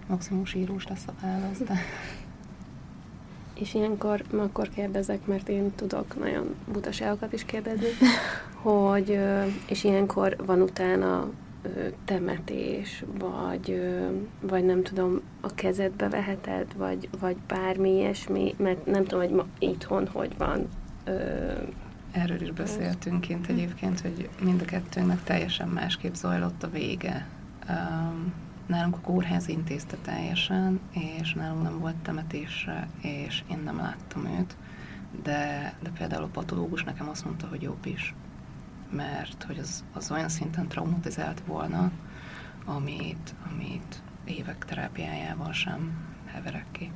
Maximum 0.08 0.46
sírós 0.46 0.88
lesz 0.88 1.08
a 1.08 1.14
válasz, 1.22 1.58
de... 1.58 1.80
És 3.60 3.74
ilyenkor, 3.74 4.24
akkor 4.38 4.70
kérdezek, 4.70 5.26
mert 5.26 5.50
én 5.50 5.72
tudok 5.76 6.20
nagyon 6.20 6.56
butaságokat 6.72 7.34
is 7.34 7.46
kérdezni, 7.46 7.88
hogy, 8.62 9.20
és 9.68 9.84
ilyenkor 9.84 10.36
van 10.46 10.62
utána 10.62 11.30
temetés, 12.06 13.04
vagy, 13.20 13.82
vagy 14.42 14.66
nem 14.66 14.84
tudom, 14.84 15.22
a 15.42 15.54
kezedbe 15.54 16.10
veheted, 16.10 16.68
vagy, 16.78 17.10
vagy 17.20 17.36
bármi 17.48 17.90
ilyesmi, 17.90 18.56
mert 18.58 18.86
nem 18.86 19.04
tudom, 19.04 19.26
hogy 19.26 19.36
ma 19.36 19.46
itthon 19.60 20.08
hogy 20.08 20.38
van 20.38 20.68
Erről 22.12 22.42
is 22.42 22.52
beszéltünk 22.52 23.22
kint 23.22 23.48
egyébként, 23.48 24.00
hogy 24.00 24.30
mind 24.42 24.62
a 24.62 24.66
kettőnknek 24.66 25.24
teljesen 25.24 25.68
másképp 25.68 26.14
zajlott 26.14 26.64
a 26.64 26.70
vége. 26.70 27.28
Um, 27.70 28.34
nálunk 28.68 28.96
a 28.96 29.02
kórház 29.02 29.48
intézte 29.48 29.98
teljesen, 30.02 30.80
és 30.92 31.34
nálunk 31.34 31.64
nem 31.64 31.80
volt 31.80 31.96
temetésre, 31.96 32.88
és 33.02 33.44
én 33.52 33.60
nem 33.64 33.78
láttam 33.78 34.26
őt, 34.26 34.56
de, 35.24 35.74
de 35.82 35.90
például 35.90 36.24
a 36.24 36.28
patológus 36.28 36.84
nekem 36.84 37.10
azt 37.10 37.26
mondta, 37.26 37.48
hogy 37.48 37.62
jobb 37.62 37.86
is, 37.86 38.16
mert 38.92 39.44
hogy 39.44 39.58
az, 39.58 39.84
az 39.94 40.12
olyan 40.12 40.30
szinten 40.30 40.68
traumatizált 40.68 41.42
volna, 41.46 41.92
amit, 42.66 43.36
amit 43.52 44.02
évek 44.24 44.66
terápiájával 44.66 45.54
sem 45.54 46.06
heverek 46.26 46.66
ki. 46.72 46.92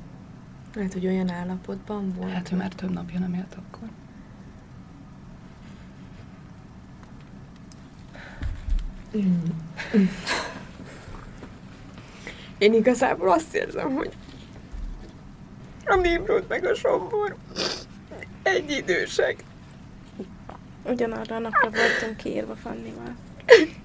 Lehet, 0.74 0.92
hogy 0.92 1.06
olyan 1.06 1.30
állapotban 1.30 2.12
volt? 2.16 2.32
Hát, 2.32 2.48
hogy 2.48 2.58
már 2.58 2.72
több 2.72 2.90
napja 2.90 3.18
nem 3.18 3.34
élt 3.34 3.54
akkor. 3.54 3.88
Én 12.62 12.74
igazából 12.74 13.30
azt 13.30 13.54
érzem, 13.54 13.94
hogy 13.94 14.10
a 15.84 15.94
Nimrod 15.96 16.44
meg 16.48 16.64
a 16.64 16.74
Sombor 16.74 17.36
egy 18.42 18.70
idősek. 18.70 19.36
Ugyanarra 20.84 21.36
a 21.36 21.38
napra 21.38 21.70
voltunk 21.70 22.16
kiírva 22.16 22.54
Fannival. 22.54 23.16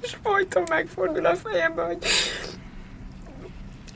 És 0.02 0.16
folyton 0.24 0.64
megfordul 0.70 1.26
a 1.26 1.36
fejembe, 1.36 1.84
hogy 1.84 1.98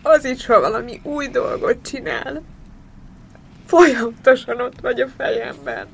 az 0.01 0.25
is, 0.25 0.45
ha 0.45 0.59
valami 0.59 0.99
új 1.03 1.27
dolgot 1.27 1.85
csinál, 1.85 2.41
folyamatosan 3.65 4.61
ott 4.61 4.79
vagy 4.81 5.01
a 5.01 5.07
fejemben 5.17 5.87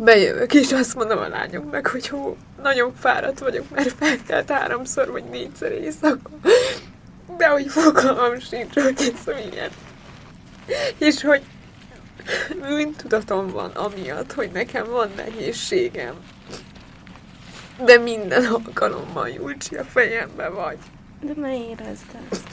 bejövök, 0.00 0.54
és 0.54 0.72
azt 0.72 0.94
mondom 0.94 1.18
a 1.18 1.28
lányoknak, 1.28 1.86
hogy 1.86 2.08
hú, 2.08 2.36
nagyon 2.62 2.94
fáradt 2.94 3.38
vagyok, 3.38 3.70
mert 3.70 3.92
felkelt 3.92 4.50
háromszor, 4.50 5.10
vagy 5.10 5.24
négyszer 5.24 5.72
éjszaka. 5.72 6.30
De 7.38 7.48
hogy 7.48 7.66
fogalmam 7.68 8.38
sincs, 8.38 8.74
hogy 8.74 9.14
ez 9.26 9.34
milyen. 9.34 9.70
És 10.98 11.22
hogy 11.22 11.42
mind 12.68 12.96
tudatom 12.96 13.48
van 13.48 13.70
amiatt, 13.70 14.32
hogy 14.32 14.50
nekem 14.52 14.90
van 14.90 15.10
nehézségem. 15.16 16.14
De 17.84 17.98
minden 17.98 18.44
alkalommal 18.44 19.28
Julcsi 19.28 19.76
a 19.76 19.84
fejembe 19.84 20.48
vagy. 20.48 20.78
De 21.20 21.32
ne 21.36 21.54
érezd 21.54 22.06
ezt. 22.30 22.48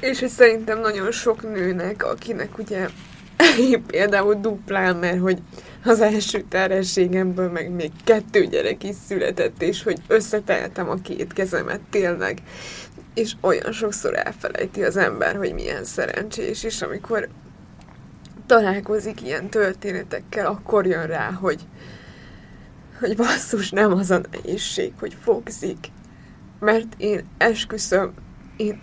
És 0.00 0.20
hogy 0.20 0.28
szerintem 0.28 0.80
nagyon 0.80 1.12
sok 1.12 1.42
nőnek, 1.42 2.04
akinek 2.04 2.58
ugye 2.58 2.88
például 3.86 4.34
duplán, 4.34 4.96
mert 4.96 5.20
hogy 5.20 5.38
az 5.84 6.00
első 6.00 6.44
terhességemből 6.48 7.50
meg 7.50 7.70
még 7.70 7.90
kettő 8.04 8.46
gyerek 8.46 8.84
is 8.84 8.96
született, 9.06 9.62
és 9.62 9.82
hogy 9.82 9.98
összeteltem 10.06 10.88
a 10.88 10.94
két 10.94 11.32
kezemet 11.32 11.80
tényleg. 11.90 12.42
és 13.14 13.32
olyan 13.40 13.72
sokszor 13.72 14.16
elfelejti 14.16 14.82
az 14.82 14.96
ember, 14.96 15.36
hogy 15.36 15.52
milyen 15.54 15.84
szerencsés, 15.84 16.62
és 16.62 16.82
amikor 16.82 17.28
találkozik 18.46 19.22
ilyen 19.22 19.48
történetekkel, 19.48 20.46
akkor 20.46 20.86
jön 20.86 21.06
rá, 21.06 21.30
hogy, 21.30 21.60
hogy 23.00 23.16
basszus, 23.16 23.70
nem 23.70 23.92
az 23.92 24.10
a 24.10 24.20
nehézség, 24.30 24.92
hogy 24.98 25.16
fogzik. 25.22 25.86
Mert 26.60 26.94
én 26.96 27.24
esküszöm, 27.38 28.14
én 28.56 28.80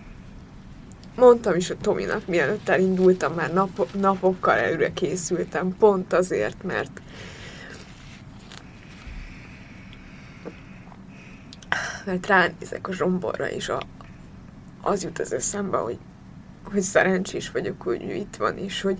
mondtam 1.14 1.54
is 1.54 1.70
a 1.70 1.76
Tominak, 1.76 2.26
mielőtt 2.26 2.68
elindultam, 2.68 3.32
már 3.32 3.52
nap, 3.52 3.92
napokkal 3.92 4.56
előre 4.56 4.92
készültem, 4.92 5.76
pont 5.78 6.12
azért, 6.12 6.62
mert 6.62 7.00
mert 12.04 12.26
ránézek 12.26 12.88
a 12.88 12.92
zsomborra, 12.92 13.50
és 13.50 13.68
a, 13.68 13.82
az 14.80 15.02
jut 15.02 15.18
az 15.18 15.32
eszembe, 15.32 15.76
hogy, 15.76 15.98
hogy 16.64 16.80
szerencsés 16.80 17.50
vagyok, 17.50 17.82
hogy 17.82 18.02
itt 18.02 18.36
van, 18.36 18.58
és 18.58 18.80
hogy 18.80 18.96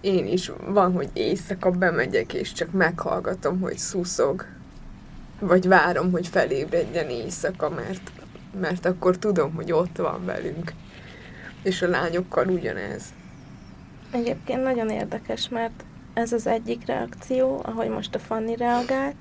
én 0.00 0.26
is 0.26 0.52
van, 0.66 0.92
hogy 0.92 1.08
éjszaka 1.12 1.70
bemegyek, 1.70 2.34
és 2.34 2.52
csak 2.52 2.72
meghallgatom, 2.72 3.60
hogy 3.60 3.78
szuszog, 3.78 4.46
vagy 5.38 5.68
várom, 5.68 6.10
hogy 6.10 6.28
felébredjen 6.28 7.08
éjszaka, 7.10 7.70
mert, 7.70 8.10
mert 8.60 8.86
akkor 8.86 9.18
tudom, 9.18 9.54
hogy 9.54 9.72
ott 9.72 9.96
van 9.96 10.24
velünk. 10.24 10.72
És 11.62 11.82
a 11.82 11.88
lányokkal 11.88 12.48
ugyanez. 12.48 13.02
Egyébként 14.10 14.62
nagyon 14.62 14.90
érdekes, 14.90 15.48
mert 15.48 15.84
ez 16.14 16.32
az 16.32 16.46
egyik 16.46 16.86
reakció, 16.86 17.60
ahogy 17.64 17.88
most 17.88 18.14
a 18.14 18.18
Fanni 18.18 18.56
reagált, 18.56 19.16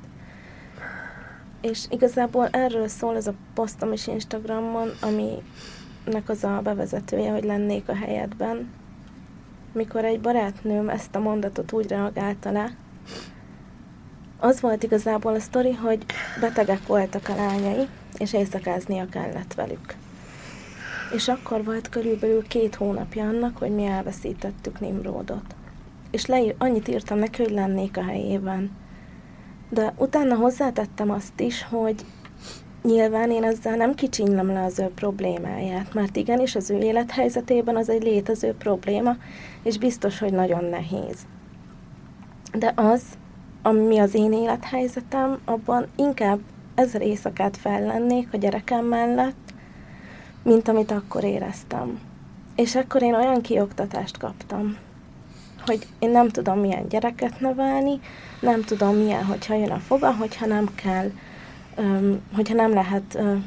és 1.61 1.85
igazából 1.89 2.47
erről 2.47 2.87
szól 2.87 3.15
ez 3.15 3.27
a 3.27 3.33
posztom 3.53 3.91
is 3.91 4.07
Instagramon, 4.07 4.89
aminek 5.01 6.29
az 6.29 6.43
a 6.43 6.59
bevezetője, 6.63 7.31
hogy 7.31 7.43
lennék 7.43 7.89
a 7.89 7.95
helyedben. 7.95 8.69
Mikor 9.71 10.05
egy 10.05 10.21
barátnőm 10.21 10.89
ezt 10.89 11.15
a 11.15 11.19
mondatot 11.19 11.71
úgy 11.71 11.87
reagálta 11.87 12.51
le, 12.51 12.75
az 14.39 14.61
volt 14.61 14.83
igazából 14.83 15.33
a 15.33 15.39
sztori, 15.39 15.71
hogy 15.71 16.05
betegek 16.39 16.87
voltak 16.87 17.29
a 17.29 17.35
lányai, 17.35 17.87
és 18.19 18.33
éjszakáznia 18.33 19.05
kellett 19.05 19.53
velük. 19.53 19.95
És 21.13 21.27
akkor 21.27 21.63
volt 21.63 21.89
körülbelül 21.89 22.47
két 22.47 22.75
hónapja 22.75 23.27
annak, 23.27 23.57
hogy 23.57 23.71
mi 23.71 23.85
elveszítettük 23.85 24.79
Nimrodot. 24.79 25.55
És 26.11 26.25
leír, 26.25 26.55
annyit 26.57 26.87
írtam 26.87 27.17
neki, 27.17 27.41
hogy 27.41 27.51
lennék 27.51 27.97
a 27.97 28.03
helyében. 28.03 28.71
De 29.69 29.93
utána 29.97 30.35
hozzátettem 30.35 31.11
azt 31.11 31.39
is, 31.39 31.63
hogy 31.63 32.05
nyilván 32.83 33.31
én 33.31 33.43
ezzel 33.43 33.75
nem 33.75 33.95
kicsinylem 33.95 34.47
le 34.47 34.63
az 34.63 34.79
ő 34.79 34.91
problémáját, 34.95 35.93
mert 35.93 36.15
igenis 36.15 36.55
az 36.55 36.69
ő 36.69 36.77
élethelyzetében 36.77 37.75
az 37.75 37.89
egy 37.89 38.03
létező 38.03 38.53
probléma, 38.53 39.15
és 39.63 39.77
biztos, 39.77 40.19
hogy 40.19 40.33
nagyon 40.33 40.63
nehéz. 40.63 41.17
De 42.53 42.73
az, 42.75 43.03
ami 43.61 43.97
az 43.97 44.13
én 44.13 44.33
élethelyzetem, 44.33 45.39
abban 45.45 45.87
inkább 45.95 46.39
ezer 46.75 47.01
éjszakát 47.01 47.57
fellennék 47.57 48.27
a 48.31 48.37
gyerekem 48.37 48.85
mellett, 48.85 49.53
mint 50.43 50.67
amit 50.67 50.91
akkor 50.91 51.23
éreztem. 51.23 51.99
És 52.55 52.75
akkor 52.75 53.01
én 53.01 53.15
olyan 53.15 53.41
kioktatást 53.41 54.17
kaptam, 54.17 54.77
hogy 55.65 55.87
én 55.99 56.09
nem 56.09 56.29
tudom 56.29 56.59
milyen 56.59 56.87
gyereket 56.87 57.39
nevelni, 57.39 57.99
nem 58.39 58.61
tudom 58.61 58.95
milyen, 58.95 59.25
hogyha 59.25 59.55
jön 59.55 59.71
a 59.71 59.79
foga, 59.79 60.15
hogyha 60.15 60.45
nem 60.45 60.69
kell, 60.75 61.11
um, 61.77 62.19
hogyha 62.35 62.55
nem 62.55 62.73
lehet 62.73 63.17
uh, 63.19 63.37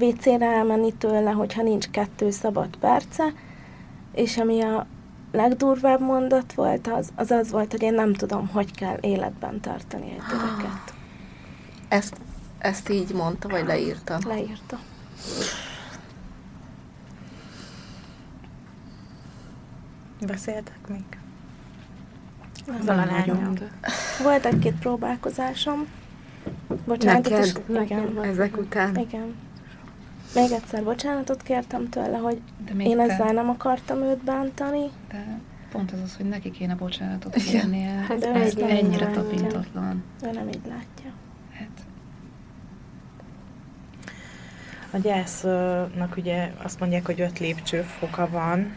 WC-re 0.00 0.46
elmenni 0.46 0.92
tőle, 0.92 1.30
hogyha 1.30 1.62
nincs 1.62 1.88
kettő 1.88 2.30
szabad 2.30 2.76
perce, 2.76 3.32
és 4.14 4.36
ami 4.38 4.60
a 4.60 4.86
legdurvább 5.32 6.00
mondat 6.00 6.52
volt, 6.52 6.86
az, 6.86 7.08
az 7.14 7.30
az 7.30 7.50
volt, 7.50 7.70
hogy 7.70 7.82
én 7.82 7.94
nem 7.94 8.12
tudom, 8.12 8.48
hogy 8.48 8.74
kell 8.74 8.96
életben 9.00 9.60
tartani 9.60 10.10
egy 10.10 10.22
gyereket. 10.30 10.94
Ezt, 11.88 12.16
ezt 12.58 12.88
így 12.88 13.12
mondta, 13.12 13.48
vagy 13.48 13.66
leírta? 13.66 14.18
Leírta. 14.26 14.78
Beszéltek 20.26 20.78
még? 20.88 21.04
Azzal 22.80 22.98
a 22.98 23.04
lányom. 23.04 23.52
Volt 24.22 24.44
egy-két 24.46 24.74
próbálkozásom. 24.74 25.86
Bocsánatot 26.86 27.30
Neked? 27.32 27.46
is. 27.46 27.80
Igen. 27.82 28.22
Ezek 28.24 28.56
után? 28.56 28.96
Igen. 28.96 29.34
Még 30.34 30.50
egyszer 30.50 30.84
bocsánatot 30.84 31.42
kértem 31.42 31.88
tőle, 31.88 32.16
hogy 32.16 32.40
én 32.78 32.96
te- 32.96 33.02
ezzel 33.02 33.32
nem 33.32 33.48
akartam 33.48 33.98
őt 34.02 34.24
bántani. 34.24 34.90
De 35.08 35.38
pont 35.72 35.92
az 35.92 36.00
az, 36.04 36.16
hogy 36.16 36.26
neki 36.26 36.50
kéne 36.50 36.74
bocsánatot 36.74 37.34
kérnie. 37.34 37.90
Hát 38.08 38.24
Ez 38.24 38.54
ennyire 38.56 39.06
tapintatlan. 39.06 40.04
Ő 40.22 40.30
nem 40.30 40.48
így 40.48 40.60
látja. 40.68 41.10
Hát, 41.52 41.68
A 44.90 44.96
gyásznak 44.96 46.16
ugye 46.16 46.52
azt 46.62 46.80
mondják, 46.80 47.06
hogy 47.06 47.20
öt 47.20 47.38
lépcsőfoka 47.38 48.28
van. 48.30 48.72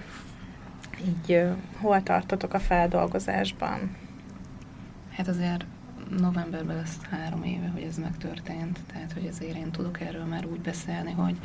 Így 1.06 1.43
hol 1.82 2.04
tartotok 2.04 2.54
a 2.54 2.60
feldolgozásban? 2.60 4.02
hát 5.12 5.28
azért 5.28 5.65
novemberben 6.17 6.76
lesz 6.76 7.02
három 7.02 7.43
éve, 7.43 7.67
hogy 7.67 7.82
ez 7.82 7.97
megtörtént, 7.97 8.80
tehát 8.88 9.13
hogy 9.13 9.28
azért 9.28 9.56
én 9.56 9.71
tudok 9.71 10.02
erről 10.02 10.26
már 10.26 10.45
úgy 10.45 10.62
beszélni, 10.62 11.12
hogy, 11.12 11.38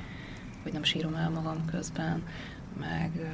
hogy 0.63 0.73
nem 0.73 0.83
sírom 0.83 1.15
el 1.15 1.31
magam 1.31 1.65
közben, 1.65 2.23
meg 2.79 3.11
ö, 3.17 3.27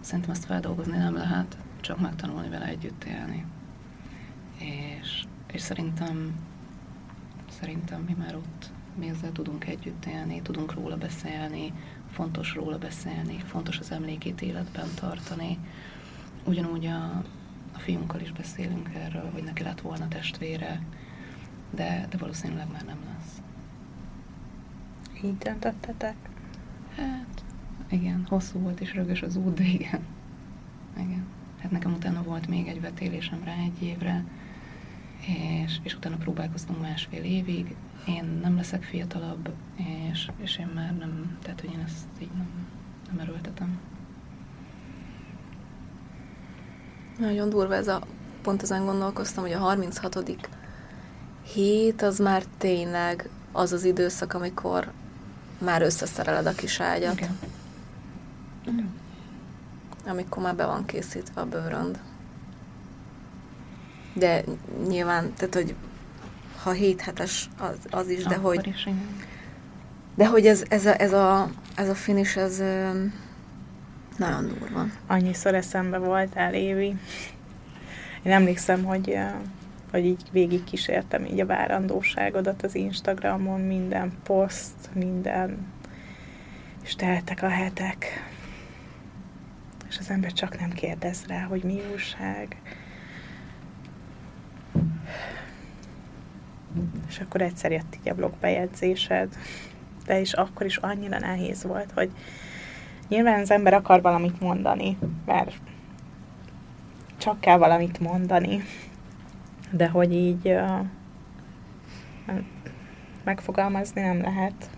szerintem 0.00 0.30
ezt 0.30 0.44
feldolgozni 0.44 0.96
nem 0.96 1.14
lehet, 1.14 1.56
csak 1.80 2.00
megtanulni 2.00 2.48
vele 2.48 2.66
együtt 2.66 3.04
élni. 3.04 3.44
És, 4.58 5.24
és 5.52 5.60
szerintem, 5.60 6.34
szerintem 7.60 8.00
mi 8.00 8.14
már 8.18 8.36
ott, 8.36 8.72
mi 8.98 9.08
ezzel 9.08 9.32
tudunk 9.32 9.66
együtt 9.66 10.04
élni, 10.04 10.42
tudunk 10.42 10.74
róla 10.74 10.96
beszélni, 10.96 11.72
fontos 12.10 12.54
róla 12.54 12.78
beszélni, 12.78 13.38
fontos 13.38 13.78
az 13.78 13.90
emlékét 13.90 14.42
életben 14.42 14.88
tartani. 14.94 15.58
Ugyanúgy 16.44 16.86
a, 16.86 17.22
a 17.72 17.78
fiunkkal 17.78 18.20
is 18.20 18.32
beszélünk 18.32 18.90
erről, 18.94 19.30
hogy 19.32 19.42
neki 19.42 19.62
lett 19.62 19.80
volna 19.80 20.08
testvére, 20.08 20.82
de, 21.70 22.06
de 22.10 22.16
valószínűleg 22.16 22.70
már 22.72 22.84
nem 22.84 22.98
lesz. 23.12 23.42
Így 25.24 25.38
döntöttetek? 25.38 26.16
Hát, 26.96 27.44
igen, 27.88 28.26
hosszú 28.28 28.58
volt 28.58 28.80
és 28.80 28.94
rögös 28.94 29.22
az 29.22 29.36
út, 29.36 29.54
de 29.54 29.64
igen. 29.64 30.00
Igen. 30.96 31.26
Hát 31.60 31.70
nekem 31.70 31.92
utána 31.92 32.22
volt 32.22 32.48
még 32.48 32.66
egy 32.66 32.80
vetélésem 32.80 33.44
rá 33.44 33.52
egy 33.52 33.82
évre, 33.82 34.24
és, 35.26 35.78
és 35.82 35.94
utána 35.94 36.16
próbálkoztunk 36.16 36.80
másfél 36.80 37.22
évig. 37.22 37.74
Én 38.06 38.38
nem 38.42 38.56
leszek 38.56 38.82
fiatalabb, 38.82 39.52
és, 40.10 40.30
és 40.36 40.58
én 40.58 40.70
már 40.74 40.96
nem, 40.96 41.38
tehát 41.42 41.60
hogy 41.60 41.70
én 41.72 41.82
ezt 41.86 42.22
így 42.22 42.32
nem, 42.36 42.48
nem 43.10 43.18
erőltetem. 43.18 43.80
Nagyon 47.18 47.48
durva 47.48 47.74
ez 47.74 47.88
a, 47.88 48.02
pont 48.42 48.62
ezen 48.62 48.84
gondolkoztam, 48.84 49.44
hogy 49.44 49.52
a 49.52 49.58
36. 49.58 50.36
hét 51.42 52.02
az 52.02 52.18
már 52.18 52.44
tényleg 52.58 53.28
az 53.52 53.72
az 53.72 53.84
időszak, 53.84 54.32
amikor 54.32 54.92
már 55.58 55.82
összeszereled 55.82 56.46
a 56.46 56.54
kis 56.54 56.80
ágyat. 56.80 57.20
Igen. 58.66 58.92
Amikor 60.06 60.42
már 60.42 60.56
be 60.56 60.66
van 60.66 60.84
készítve 60.84 61.40
a 61.40 61.46
bőrönd. 61.46 61.98
De 64.12 64.44
nyilván, 64.88 65.34
tehát, 65.34 65.54
hogy 65.54 65.74
ha 66.64 66.72
7 66.72 67.00
hetes 67.00 67.48
az, 67.58 67.78
az 67.90 68.08
is, 68.08 68.22
de 68.22 68.34
Akkor 68.34 68.54
hogy, 68.54 68.66
is, 68.66 68.86
igen. 68.86 69.16
de 70.14 70.26
hogy 70.26 70.46
ez, 70.46 70.62
ez, 70.68 70.86
a, 70.86 71.00
ez, 71.00 71.12
a, 71.12 71.50
ez 71.76 71.88
a 71.88 71.94
finish, 71.94 72.38
ez 72.38 72.62
nagyon 74.16 74.48
durva. 74.58 74.86
Annyiszor 75.06 75.54
eszembe 75.54 75.98
voltál, 75.98 76.54
Évi. 76.54 76.96
Én 78.22 78.32
emlékszem, 78.32 78.84
hogy, 78.84 79.16
hogy 79.90 80.04
így 80.04 80.22
végig 80.32 80.64
kísértem 80.64 81.24
így 81.24 81.40
a 81.40 81.46
várandóságodat 81.46 82.62
az 82.62 82.74
Instagramon, 82.74 83.60
minden 83.60 84.12
poszt, 84.22 84.90
minden, 84.92 85.66
és 86.84 86.94
teltek 86.94 87.42
a 87.42 87.48
hetek. 87.48 88.06
És 89.88 89.98
az 89.98 90.10
ember 90.10 90.32
csak 90.32 90.60
nem 90.60 90.70
kérdez 90.70 91.24
rá, 91.26 91.42
hogy 91.42 91.62
mi 91.62 91.82
újság. 91.92 92.56
És 97.08 97.20
akkor 97.20 97.40
egyszer 97.42 97.72
jött 97.72 97.96
így 98.00 98.08
a 98.08 98.14
blogbejegyzésed, 98.14 99.36
de 100.06 100.20
is 100.20 100.32
akkor 100.32 100.66
is 100.66 100.76
annyira 100.76 101.18
nehéz 101.18 101.64
volt, 101.64 101.92
hogy 101.94 102.10
nyilván 103.08 103.40
az 103.40 103.50
ember 103.50 103.74
akar 103.74 104.02
valamit 104.02 104.40
mondani, 104.40 104.98
mert 105.26 105.52
csak 107.16 107.40
kell 107.40 107.58
valamit 107.58 108.00
mondani, 108.00 108.62
de 109.70 109.88
hogy 109.88 110.12
így 110.12 110.48
uh, 110.48 110.86
megfogalmazni 113.24 114.00
nem 114.00 114.20
lehet. 114.20 114.70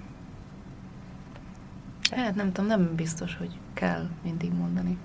Hát 2.11 2.35
nem 2.35 2.53
tudom, 2.53 2.67
nem 2.67 2.95
biztos, 2.95 3.37
hogy 3.37 3.59
kell 3.75 4.09
mindig 4.23 4.53
mondani. 4.53 4.99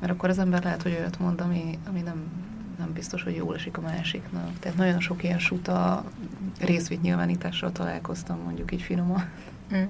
Mert 0.00 0.12
akkor 0.12 0.28
az 0.28 0.38
ember 0.38 0.62
lehet, 0.62 0.82
hogy 0.82 0.92
olyat 0.92 1.18
mond, 1.18 1.40
ami, 1.40 1.78
ami 1.86 2.00
nem, 2.00 2.30
nem 2.80 2.92
biztos, 2.92 3.22
hogy 3.22 3.34
jól 3.36 3.54
esik 3.54 3.76
a 3.76 3.80
másiknak. 3.80 4.58
Tehát 4.58 4.78
nagyon 4.78 5.00
sok 5.00 5.22
ilyen 5.22 5.38
suta 5.38 6.04
részvét 6.60 7.02
nyilvánítással 7.02 7.72
találkoztam, 7.72 8.38
mondjuk 8.44 8.72
így 8.72 8.82
finoman. 8.82 9.24
Mm. 9.74 9.82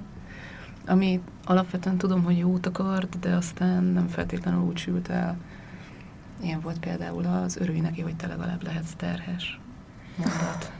Ami 0.86 1.20
alapvetően 1.44 1.96
tudom, 1.96 2.22
hogy 2.22 2.38
jót 2.38 2.66
akart, 2.66 3.18
de 3.18 3.34
aztán 3.34 3.84
nem 3.84 4.06
feltétlenül 4.08 4.60
úgy 4.60 4.76
sült 4.76 5.08
el. 5.08 5.36
Ilyen 6.42 6.60
volt 6.60 6.78
például 6.78 7.24
az 7.24 7.56
örülj 7.56 7.80
neki, 7.80 8.00
hogy 8.00 8.16
te 8.16 8.26
legalább 8.26 8.62
lehetsz 8.62 8.94
terhes 8.96 9.60
mondat. 10.16 10.72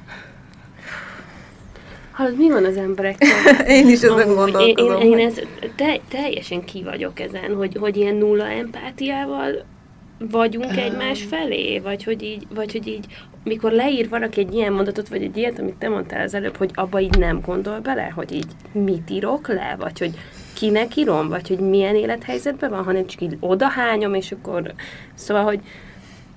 Hallod, 2.11 2.37
mi 2.37 2.51
van 2.51 2.65
az 2.65 2.77
emberekkel? 2.77 3.55
én 3.79 3.89
is 3.89 4.03
ezen 4.03 4.35
gondolkozom. 4.35 5.01
Én, 5.01 5.11
én, 5.11 5.19
én 5.19 5.27
ez, 5.27 5.35
te, 5.77 6.01
teljesen 6.09 6.65
ki 6.65 6.83
vagyok 6.83 7.21
ezen, 7.21 7.55
hogy, 7.55 7.77
hogy 7.77 7.97
ilyen 7.97 8.15
nulla 8.15 8.49
empátiával 8.49 9.65
vagyunk 10.29 10.77
egymás 10.77 11.23
felé, 11.23 11.79
vagy 11.79 12.05
hogy 12.05 12.23
így, 12.23 12.47
vagy 12.55 12.73
hogy 12.73 12.87
így, 12.87 13.07
mikor 13.45 13.73
leír 13.73 14.09
valaki 14.09 14.41
egy 14.41 14.55
ilyen 14.55 14.73
mondatot, 14.73 15.09
vagy 15.09 15.23
egy 15.23 15.37
ilyet, 15.37 15.59
amit 15.59 15.75
te 15.75 15.89
mondtál 15.89 16.23
az 16.23 16.35
előbb, 16.35 16.57
hogy 16.57 16.71
abba 16.75 17.01
így 17.01 17.19
nem 17.19 17.41
gondol 17.41 17.79
bele, 17.79 18.13
hogy 18.15 18.33
így 18.33 18.47
mit 18.73 19.11
írok 19.11 19.49
le, 19.49 19.77
vagy 19.79 19.99
hogy 19.99 20.19
kinek 20.55 20.97
írom, 20.97 21.29
vagy 21.29 21.49
hogy 21.49 21.59
milyen 21.59 21.97
élethelyzetben 21.97 22.71
van, 22.71 22.85
hanem 22.85 23.07
csak 23.07 23.21
így 23.21 23.37
odahányom, 23.41 24.15
és 24.15 24.33
akkor, 24.33 24.75
szóval, 25.15 25.45
hogy 25.45 25.61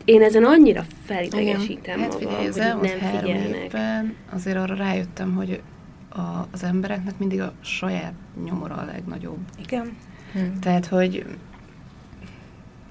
én 0.06 0.22
ezen 0.22 0.44
annyira 0.44 0.86
felidegesítem 1.06 2.00
hát 2.00 2.14
magam, 2.14 2.20
figyelj, 2.20 2.74
hogy 2.74 2.82
nem 2.82 3.20
figyelnek. 3.20 3.64
Évben 3.64 4.16
azért 4.34 4.58
arra 4.58 4.76
rájöttem, 4.76 5.36
hogy 5.36 5.62
a, 6.10 6.48
az 6.52 6.64
embereknek 6.64 7.18
mindig 7.18 7.42
a 7.42 7.54
saját 7.62 8.14
nyomora 8.46 8.76
a 8.76 8.86
legnagyobb. 8.86 9.38
Igen. 9.60 9.98
Hm. 10.34 10.60
Tehát, 10.62 10.86
hogy 10.86 11.26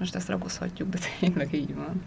most 0.03 0.15
ezt 0.15 0.29
ragozhatjuk, 0.29 0.89
de 0.89 0.97
tényleg 1.19 1.53
így 1.53 1.75
van. 1.75 2.03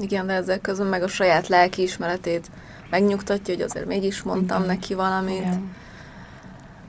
Igen, 0.00 0.26
de 0.26 0.32
ezzel 0.32 0.60
közben 0.60 0.86
meg 0.86 1.02
a 1.02 1.08
saját 1.08 1.48
lelki 1.48 1.82
ismeretét 1.82 2.50
megnyugtatja, 2.90 3.54
hogy 3.54 3.62
azért 3.62 3.86
mégis 3.86 4.22
mondtam 4.22 4.62
Igen. 4.62 4.74
neki 4.74 4.94
valamit. 4.94 5.36
Igen. 5.36 5.74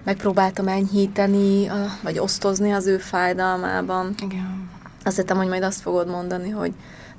Megpróbáltam 0.03 0.67
enyhíteni, 0.67 1.67
vagy 2.03 2.19
osztozni 2.19 2.71
az 2.71 2.86
ő 2.86 2.97
fájdalmában. 2.97 4.15
Igen. 4.23 4.69
Azt 5.03 5.15
hittem, 5.15 5.38
hogy 5.38 5.47
majd 5.47 5.63
azt 5.63 5.82
fogod 5.82 6.08
mondani, 6.08 6.49
hogy 6.49 6.73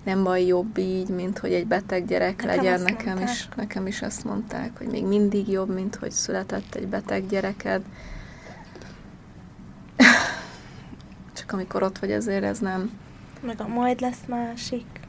nem 0.04 0.22
baj 0.22 0.44
jobb 0.44 0.78
így, 0.78 1.08
mint 1.08 1.38
hogy 1.38 1.52
egy 1.52 1.66
beteg 1.66 2.06
gyerek 2.06 2.44
nekem 2.44 2.56
legyen. 2.56 2.80
Nekem 2.80 3.22
is, 3.22 3.48
nekem 3.56 3.86
is 3.86 4.02
ezt 4.02 4.24
mondták, 4.24 4.70
hogy 4.78 4.86
még 4.86 5.04
mindig 5.04 5.48
jobb, 5.48 5.74
mint 5.74 5.96
hogy 5.96 6.10
született 6.10 6.74
egy 6.74 6.86
beteg 6.86 7.26
gyereked. 7.28 7.82
Csak 11.48 11.58
amikor 11.58 11.82
ott 11.82 11.98
vagy, 11.98 12.12
azért 12.12 12.44
ez 12.44 12.58
nem... 12.58 12.98
Meg 13.40 13.60
a 13.60 13.68
majd 13.68 14.00
lesz 14.00 14.24
másik. 14.26 15.00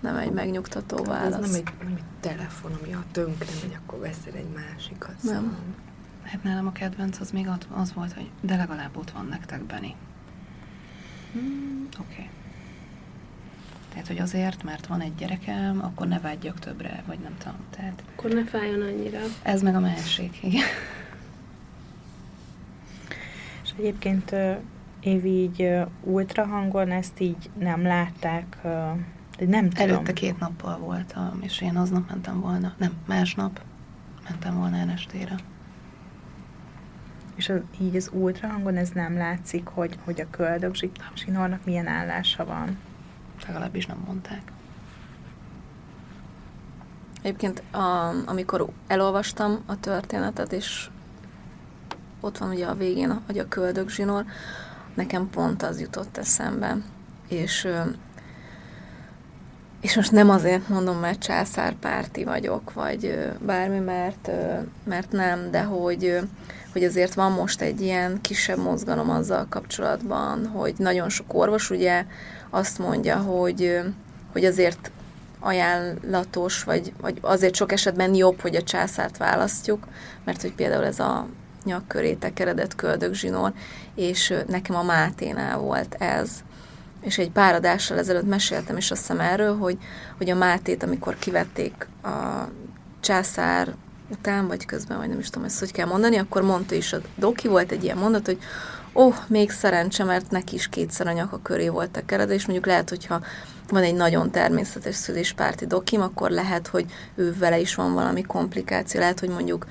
Nem 0.00 0.16
egy 0.16 0.30
megnyugtató 0.30 1.04
válasz. 1.04 1.34
Ez 1.34 1.50
nem 1.50 1.54
egy, 1.54 1.72
nem 1.82 1.94
egy 1.96 2.02
telefon, 2.20 2.72
ami 2.82 2.92
a 2.92 3.04
tönkre 3.12 3.50
megy, 3.62 3.78
akkor 3.84 3.98
veszel 3.98 4.32
egy 4.34 4.48
másikat. 4.54 5.14
Nem. 5.22 5.34
Szóval. 5.34 5.58
Hát 6.22 6.42
nálam 6.42 6.66
a 6.66 6.72
kedvenc 6.72 7.20
az 7.20 7.30
még 7.30 7.48
az 7.74 7.92
volt, 7.92 8.12
hogy 8.12 8.30
de 8.40 8.56
legalább 8.56 8.96
ott 8.96 9.10
van 9.10 9.26
nektek, 9.26 9.62
Benni. 9.62 9.94
Hmm, 11.32 11.88
Oké. 12.00 12.12
Okay. 12.12 12.28
Tehát, 13.88 14.06
hogy 14.06 14.18
azért, 14.18 14.62
mert 14.62 14.86
van 14.86 15.00
egy 15.00 15.14
gyerekem, 15.14 15.84
akkor 15.84 16.06
ne 16.06 16.20
vágyjak 16.20 16.58
többre, 16.58 17.02
vagy 17.06 17.18
nem 17.18 17.36
tudom. 17.38 17.56
Tehát 17.70 18.02
akkor 18.12 18.30
ne 18.30 18.44
fájjon 18.44 18.82
annyira. 18.82 19.20
Ez 19.42 19.62
meg 19.62 19.74
a 19.74 19.80
másik, 19.80 20.42
igen. 20.42 20.66
És 23.62 23.70
egyébként 23.78 24.34
Évi 25.02 25.30
így 25.30 25.70
ultrahangon 26.02 26.90
ezt 26.90 27.20
így 27.20 27.50
nem 27.58 27.82
látták, 27.82 28.56
de 29.38 29.46
nem 29.46 29.70
tudom. 29.70 29.88
Előtte 29.88 30.12
két 30.12 30.38
nappal 30.38 30.78
voltam, 30.78 31.38
és 31.40 31.60
én 31.60 31.76
aznap 31.76 32.08
mentem 32.08 32.40
volna, 32.40 32.74
nem, 32.78 32.92
másnap 33.06 33.60
mentem 34.28 34.56
volna 34.56 34.76
el 34.76 34.90
estére. 34.90 35.34
És 37.34 37.48
az, 37.48 37.60
így 37.80 37.96
az 37.96 38.10
ultrahangon 38.12 38.76
ez 38.76 38.88
nem 38.88 39.16
látszik, 39.16 39.66
hogy, 39.66 39.98
hogy 40.04 40.20
a 40.20 40.30
köldök 40.30 40.74
zsinórnak 41.14 41.64
milyen 41.64 41.86
állása 41.86 42.44
van. 42.44 42.78
Legalábbis 43.46 43.86
nem 43.86 44.02
mondták. 44.06 44.52
Egyébként 47.22 47.62
a, 47.70 48.12
amikor 48.26 48.66
elolvastam 48.86 49.58
a 49.66 49.80
történetet, 49.80 50.52
és 50.52 50.90
ott 52.20 52.38
van 52.38 52.50
ugye 52.50 52.66
a 52.66 52.74
végén, 52.74 53.20
hogy 53.26 53.38
a 53.38 53.48
köldök 53.48 53.90
zsinór, 53.90 54.24
nekem 54.94 55.30
pont 55.30 55.62
az 55.62 55.80
jutott 55.80 56.16
eszembe. 56.16 56.76
És, 57.28 57.68
és 59.80 59.96
most 59.96 60.12
nem 60.12 60.30
azért 60.30 60.68
mondom, 60.68 60.96
mert 60.96 61.22
császárpárti 61.22 62.24
vagyok, 62.24 62.72
vagy 62.72 63.30
bármi, 63.40 63.78
mert, 63.78 64.30
mert 64.84 65.12
nem, 65.12 65.50
de 65.50 65.62
hogy, 65.62 66.18
hogy 66.72 66.84
azért 66.84 67.14
van 67.14 67.32
most 67.32 67.60
egy 67.60 67.80
ilyen 67.80 68.20
kisebb 68.20 68.58
mozgalom 68.58 69.10
azzal 69.10 69.46
kapcsolatban, 69.48 70.46
hogy 70.46 70.74
nagyon 70.78 71.08
sok 71.08 71.34
orvos 71.34 71.70
ugye 71.70 72.04
azt 72.50 72.78
mondja, 72.78 73.16
hogy, 73.16 73.80
hogy 74.32 74.44
azért 74.44 74.90
ajánlatos, 75.40 76.64
vagy, 76.64 76.92
vagy 77.00 77.18
azért 77.20 77.54
sok 77.54 77.72
esetben 77.72 78.14
jobb, 78.14 78.40
hogy 78.40 78.56
a 78.56 78.62
császárt 78.62 79.16
választjuk, 79.16 79.86
mert 80.24 80.42
hogy 80.42 80.52
például 80.52 80.84
ez 80.84 80.98
a 80.98 81.26
nyakköré 81.64 82.14
tekeredett 82.14 82.74
köldögzsinór, 82.74 83.52
és 83.94 84.34
nekem 84.48 84.76
a 84.76 84.82
Máténál 84.82 85.58
volt 85.58 85.94
ez. 85.94 86.30
És 87.00 87.18
egy 87.18 87.30
pár 87.30 87.54
adással 87.54 87.98
ezelőtt 87.98 88.28
meséltem 88.28 88.76
is 88.76 88.90
azt 88.90 89.00
hiszem 89.00 89.20
erről, 89.20 89.56
hogy, 89.56 89.78
hogy 90.16 90.30
a 90.30 90.34
Mátét, 90.34 90.82
amikor 90.82 91.16
kivették 91.18 91.86
a 92.02 92.48
császár 93.00 93.74
után, 94.10 94.46
vagy 94.46 94.66
közben, 94.66 94.98
vagy 94.98 95.08
nem 95.08 95.18
is 95.18 95.30
tudom, 95.30 95.44
ezt 95.44 95.58
hogy 95.58 95.72
kell 95.72 95.86
mondani, 95.86 96.16
akkor 96.16 96.42
mondta 96.42 96.74
is 96.74 96.92
a 96.92 97.00
Doki, 97.16 97.48
volt 97.48 97.72
egy 97.72 97.84
ilyen 97.84 97.96
mondat, 97.96 98.26
hogy 98.26 98.38
ó, 98.94 99.06
oh, 99.06 99.14
még 99.26 99.50
szerencse, 99.50 100.04
mert 100.04 100.30
neki 100.30 100.54
is 100.54 100.68
kétszer 100.68 101.06
a 101.06 101.12
nyaka 101.12 101.40
köré 101.42 101.68
volt 101.68 101.90
tekeredve, 101.90 102.34
és 102.34 102.46
mondjuk 102.46 102.66
lehet, 102.66 102.88
hogyha 102.88 103.22
van 103.68 103.82
egy 103.82 103.94
nagyon 103.94 104.30
természetes 104.30 104.94
szüléspárti 104.94 105.66
dokim, 105.66 106.00
akkor 106.00 106.30
lehet, 106.30 106.66
hogy 106.66 106.84
ő 107.14 107.34
vele 107.38 107.58
is 107.58 107.74
van 107.74 107.94
valami 107.94 108.22
komplikáció, 108.22 109.00
lehet, 109.00 109.20
hogy 109.20 109.28
mondjuk 109.28 109.66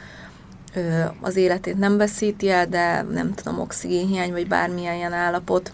az 1.22 1.36
életét 1.36 1.78
nem 1.78 1.98
veszíti 1.98 2.50
el, 2.50 2.68
de 2.68 3.02
nem 3.02 3.34
tudom, 3.34 3.60
oxigénhiány, 3.60 4.32
vagy 4.32 4.48
bármilyen 4.48 4.96
ilyen 4.96 5.14
állapot 5.14 5.72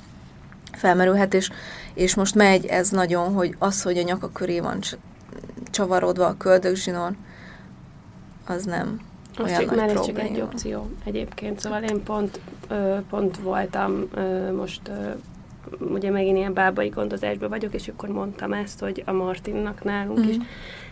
felmerülhet, 0.72 1.34
és, 1.34 1.50
és 1.94 2.16
most 2.16 2.36
megy 2.36 2.66
ez 2.66 2.90
nagyon, 2.90 3.34
hogy 3.34 3.56
az, 3.60 3.82
hogy 3.82 3.98
a 3.98 4.04
nyaka 4.04 4.30
köré 4.32 4.60
van 4.60 4.80
csavarodva 5.72 6.26
a 6.26 6.38
köldögzsinór, 6.38 7.12
az 8.48 8.64
nem 8.64 9.00
az 9.38 9.44
olyan 9.46 9.60
csak, 9.60 9.76
nagy 9.76 9.92
probléma. 9.92 10.20
csak 10.20 10.20
egy 10.20 10.42
opció 10.42 10.90
egyébként, 11.04 11.60
szóval 11.60 11.84
én 11.84 12.04
pont, 12.04 12.40
pont 13.10 13.38
voltam 13.38 14.10
most 14.56 14.92
ugye 15.80 16.10
megint 16.12 16.38
ilyen 16.38 16.54
bábai 16.54 16.88
gondozásban 16.88 17.50
vagyok, 17.50 17.74
és 17.74 17.88
akkor 17.88 18.10
mondtam 18.10 18.54
ezt, 18.54 18.80
hogy 18.80 19.04
a 19.06 19.12
Martinnak 19.12 19.84
nálunk 19.84 20.18
uh-huh. 20.18 20.34
is 20.34 20.38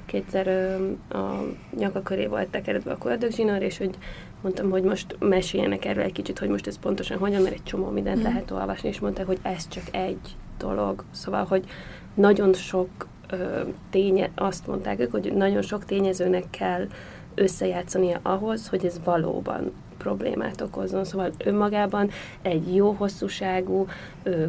kétszer 0.05 0.77
a 1.09 1.43
nyaka 1.77 2.01
köré 2.01 2.25
volt 2.25 2.47
tekeredve 2.47 2.91
a 2.91 2.97
koldögzsinór, 2.97 3.61
és 3.61 3.77
hogy 3.77 3.95
mondtam, 4.41 4.69
hogy 4.69 4.83
most 4.83 5.15
meséljenek 5.19 5.85
erről 5.85 6.03
egy 6.03 6.11
kicsit, 6.11 6.39
hogy 6.39 6.49
most 6.49 6.67
ez 6.67 6.79
pontosan 6.79 7.17
hogyan, 7.17 7.41
mert 7.41 7.53
egy 7.53 7.63
csomó 7.63 7.89
mindent 7.89 8.19
mm. 8.19 8.23
lehet 8.23 8.51
olvasni, 8.51 8.89
és 8.89 8.99
mondták, 8.99 9.25
hogy 9.25 9.39
ez 9.41 9.67
csak 9.67 9.83
egy 9.91 10.35
dolog. 10.57 11.03
Szóval, 11.11 11.45
hogy 11.45 11.65
nagyon 12.13 12.53
sok 12.53 12.89
ö, 13.29 13.61
ténye, 13.89 14.29
azt 14.35 14.67
mondták 14.67 14.99
ők, 14.99 15.11
hogy 15.11 15.33
nagyon 15.33 15.61
sok 15.61 15.85
tényezőnek 15.85 16.43
kell 16.49 16.87
összejátszania 17.35 18.19
ahhoz, 18.21 18.67
hogy 18.67 18.85
ez 18.85 18.99
valóban 19.03 19.71
problémát 20.05 20.61
okozzon. 20.61 21.03
Szóval 21.03 21.31
önmagában 21.37 22.09
egy 22.41 22.75
jó 22.75 22.91
hosszúságú 22.91 23.87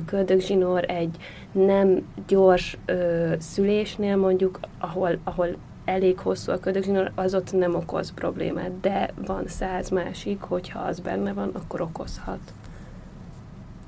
köldögzsinór, 0.07 0.85
egy 0.90 1.16
nem 1.53 2.07
gyors 2.27 2.77
ö, 2.85 3.33
szülésnél 3.38 4.16
mondjuk, 4.16 4.61
ahol, 4.79 5.19
ahol 5.25 5.57
elég 5.85 6.19
hosszú 6.19 6.53
a 6.53 6.59
köldögzsinór, 6.59 7.12
az 7.14 7.35
ott 7.35 7.53
nem 7.53 7.75
okoz 7.75 8.12
problémát, 8.14 8.81
de 8.81 9.11
van 9.27 9.45
száz 9.47 9.88
másik, 9.88 10.40
hogyha 10.40 10.79
az 10.79 11.01
benne 11.01 11.33
van, 11.33 11.51
akkor 11.53 11.81
okozhat. 11.81 12.53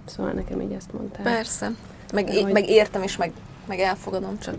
Szóval 0.05 0.33
nekem 0.33 0.61
így 0.61 0.73
ezt 0.73 0.93
mondták. 0.93 1.23
Persze. 1.23 1.71
Meg, 2.13 2.29
hogy... 2.29 2.53
meg 2.53 2.69
értem 2.69 3.03
is, 3.03 3.17
meg, 3.17 3.33
meg 3.67 3.79
elfogadom, 3.79 4.39
csak 4.39 4.55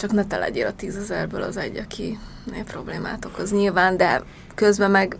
csak 0.00 0.12
ne 0.12 0.24
te 0.24 0.38
legyél 0.38 0.66
a 0.66 0.72
tízezerből 0.72 1.42
az 1.42 1.56
egy, 1.56 1.76
aki 1.76 2.18
problémát 2.64 3.24
okoz. 3.24 3.52
Nyilván, 3.52 3.96
de 3.96 4.22
közben 4.54 4.90
meg 4.90 5.16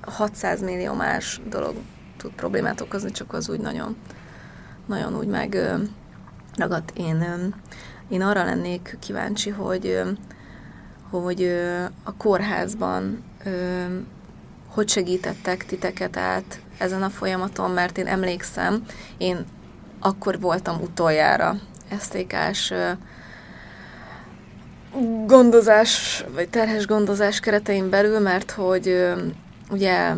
600 0.00 0.62
millió 0.62 0.94
más 0.94 1.40
dolog 1.48 1.74
tud 2.16 2.32
problémát 2.32 2.80
okozni, 2.80 3.10
csak 3.10 3.32
az 3.32 3.48
úgy 3.48 3.60
nagyon, 3.60 3.96
nagyon 4.86 5.16
úgy 5.16 5.26
meg 5.26 5.58
ragadt. 6.56 6.92
Én, 6.96 7.24
én 8.08 8.22
arra 8.22 8.44
lennék 8.44 8.96
kíváncsi, 9.00 9.50
hogy 9.50 10.02
hogy 11.10 11.42
a 12.02 12.16
kórházban 12.16 13.22
hogy 14.68 14.88
segítettek 14.88 15.66
titeket 15.66 16.16
át 16.16 16.60
ezen 16.78 17.02
a 17.02 17.10
folyamaton, 17.10 17.70
mert 17.70 17.98
én 17.98 18.06
emlékszem, 18.06 18.84
én 19.16 19.44
akkor 20.00 20.40
voltam 20.40 20.80
utoljára 20.80 21.56
STK-s 22.00 22.72
gondozás, 25.26 26.24
vagy 26.34 26.48
terhes 26.48 26.86
gondozás 26.86 27.40
keretein 27.40 27.90
belül, 27.90 28.18
mert 28.18 28.50
hogy 28.50 29.14
ugye 29.70 30.12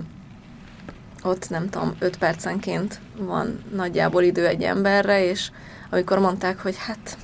ott 1.23 1.49
nem 1.51 1.69
tudom, 1.71 1.97
5 1.99 2.17
percenként 2.17 3.01
van 3.19 3.65
nagyjából 3.75 4.23
idő 4.23 4.47
egy 4.47 4.63
emberre, 4.63 5.25
és 5.25 5.51
amikor 5.91 6.19
mondták, 6.19 6.63
hogy 6.63 6.77
hát 6.79 7.17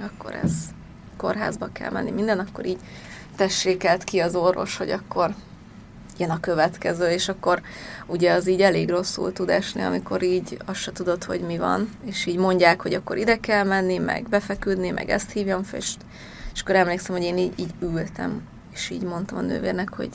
akkor 0.00 0.34
ez 0.42 0.52
kórházba 1.16 1.68
kell 1.72 1.90
menni 1.90 2.10
minden, 2.10 2.38
akkor 2.38 2.66
így 2.66 2.78
tessékelt 3.36 4.04
ki 4.04 4.18
az 4.18 4.34
orvos, 4.34 4.76
hogy 4.76 4.90
akkor 4.90 5.34
jön 6.18 6.30
a 6.30 6.40
következő, 6.40 7.08
és 7.08 7.28
akkor 7.28 7.60
ugye 8.06 8.32
az 8.32 8.48
így 8.48 8.60
elég 8.60 8.90
rosszul 8.90 9.32
tud 9.32 9.48
esni, 9.48 9.82
amikor 9.82 10.22
így 10.22 10.58
azt 10.66 10.80
se 10.80 10.92
tudod, 10.92 11.24
hogy 11.24 11.40
mi 11.40 11.58
van, 11.58 11.90
és 12.04 12.26
így 12.26 12.36
mondják, 12.36 12.82
hogy 12.82 12.94
akkor 12.94 13.16
ide 13.16 13.36
kell 13.36 13.64
menni, 13.64 13.98
meg 13.98 14.28
befeküdni, 14.28 14.90
meg 14.90 15.10
ezt 15.10 15.30
hívjam 15.30 15.62
és, 15.62 16.00
és 16.60 16.66
akkor 16.66 16.78
emlékszem, 16.78 17.16
hogy 17.16 17.24
én 17.24 17.38
így, 17.38 17.52
így 17.56 17.74
ültem, 17.80 18.42
és 18.72 18.90
így 18.90 19.02
mondtam 19.02 19.38
a 19.38 19.40
nővérnek, 19.40 19.94
hogy 19.94 20.10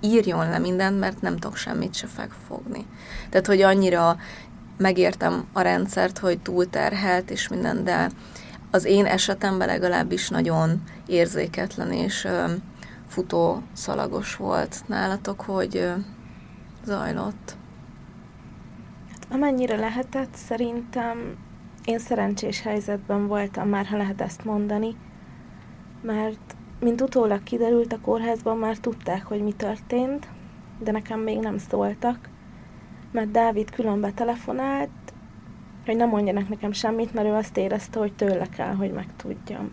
írjon 0.00 0.48
le 0.48 0.58
mindent, 0.58 0.98
mert 0.98 1.20
nem 1.20 1.36
tudok 1.36 1.56
semmit 1.56 1.94
se 1.94 2.06
fogni. 2.46 2.86
Tehát, 3.30 3.46
hogy 3.46 3.60
annyira 3.60 4.16
megértem 4.76 5.44
a 5.52 5.60
rendszert, 5.60 6.18
hogy 6.18 6.38
túlterhelt 6.38 7.30
és 7.30 7.48
minden, 7.48 7.84
de 7.84 8.10
az 8.70 8.84
én 8.84 9.04
esetemben 9.04 9.66
legalábbis 9.66 10.28
nagyon 10.28 10.82
érzéketlen 11.06 11.92
és 11.92 12.28
futó 13.08 13.62
szalagos 13.72 14.36
volt 14.36 14.82
nálatok, 14.86 15.40
hogy 15.40 15.92
zajlott. 16.84 17.56
Hát 19.10 19.26
amennyire 19.30 19.76
lehetett, 19.76 20.34
szerintem 20.34 21.36
én 21.84 21.98
szerencsés 21.98 22.62
helyzetben 22.62 23.26
voltam 23.26 23.68
már, 23.68 23.86
ha 23.86 23.96
lehet 23.96 24.20
ezt 24.20 24.44
mondani, 24.44 24.96
mert 26.02 26.56
mint 26.80 27.00
utólag 27.00 27.42
kiderült, 27.42 27.92
a 27.92 28.00
kórházban 28.00 28.58
már 28.58 28.76
tudták, 28.76 29.24
hogy 29.24 29.42
mi 29.42 29.52
történt, 29.52 30.28
de 30.78 30.90
nekem 30.90 31.20
még 31.20 31.38
nem 31.38 31.58
szóltak, 31.58 32.28
mert 33.12 33.30
Dávid 33.30 33.70
külön 33.70 34.00
betelefonált, 34.00 34.90
hogy 35.84 35.96
nem 35.96 36.08
mondjanak 36.08 36.48
nekem 36.48 36.72
semmit, 36.72 37.14
mert 37.14 37.26
ő 37.26 37.32
azt 37.32 37.56
érezte, 37.56 37.98
hogy 37.98 38.12
tőle 38.12 38.46
kell, 38.48 38.74
hogy 38.74 38.92
megtudjam. 38.92 39.70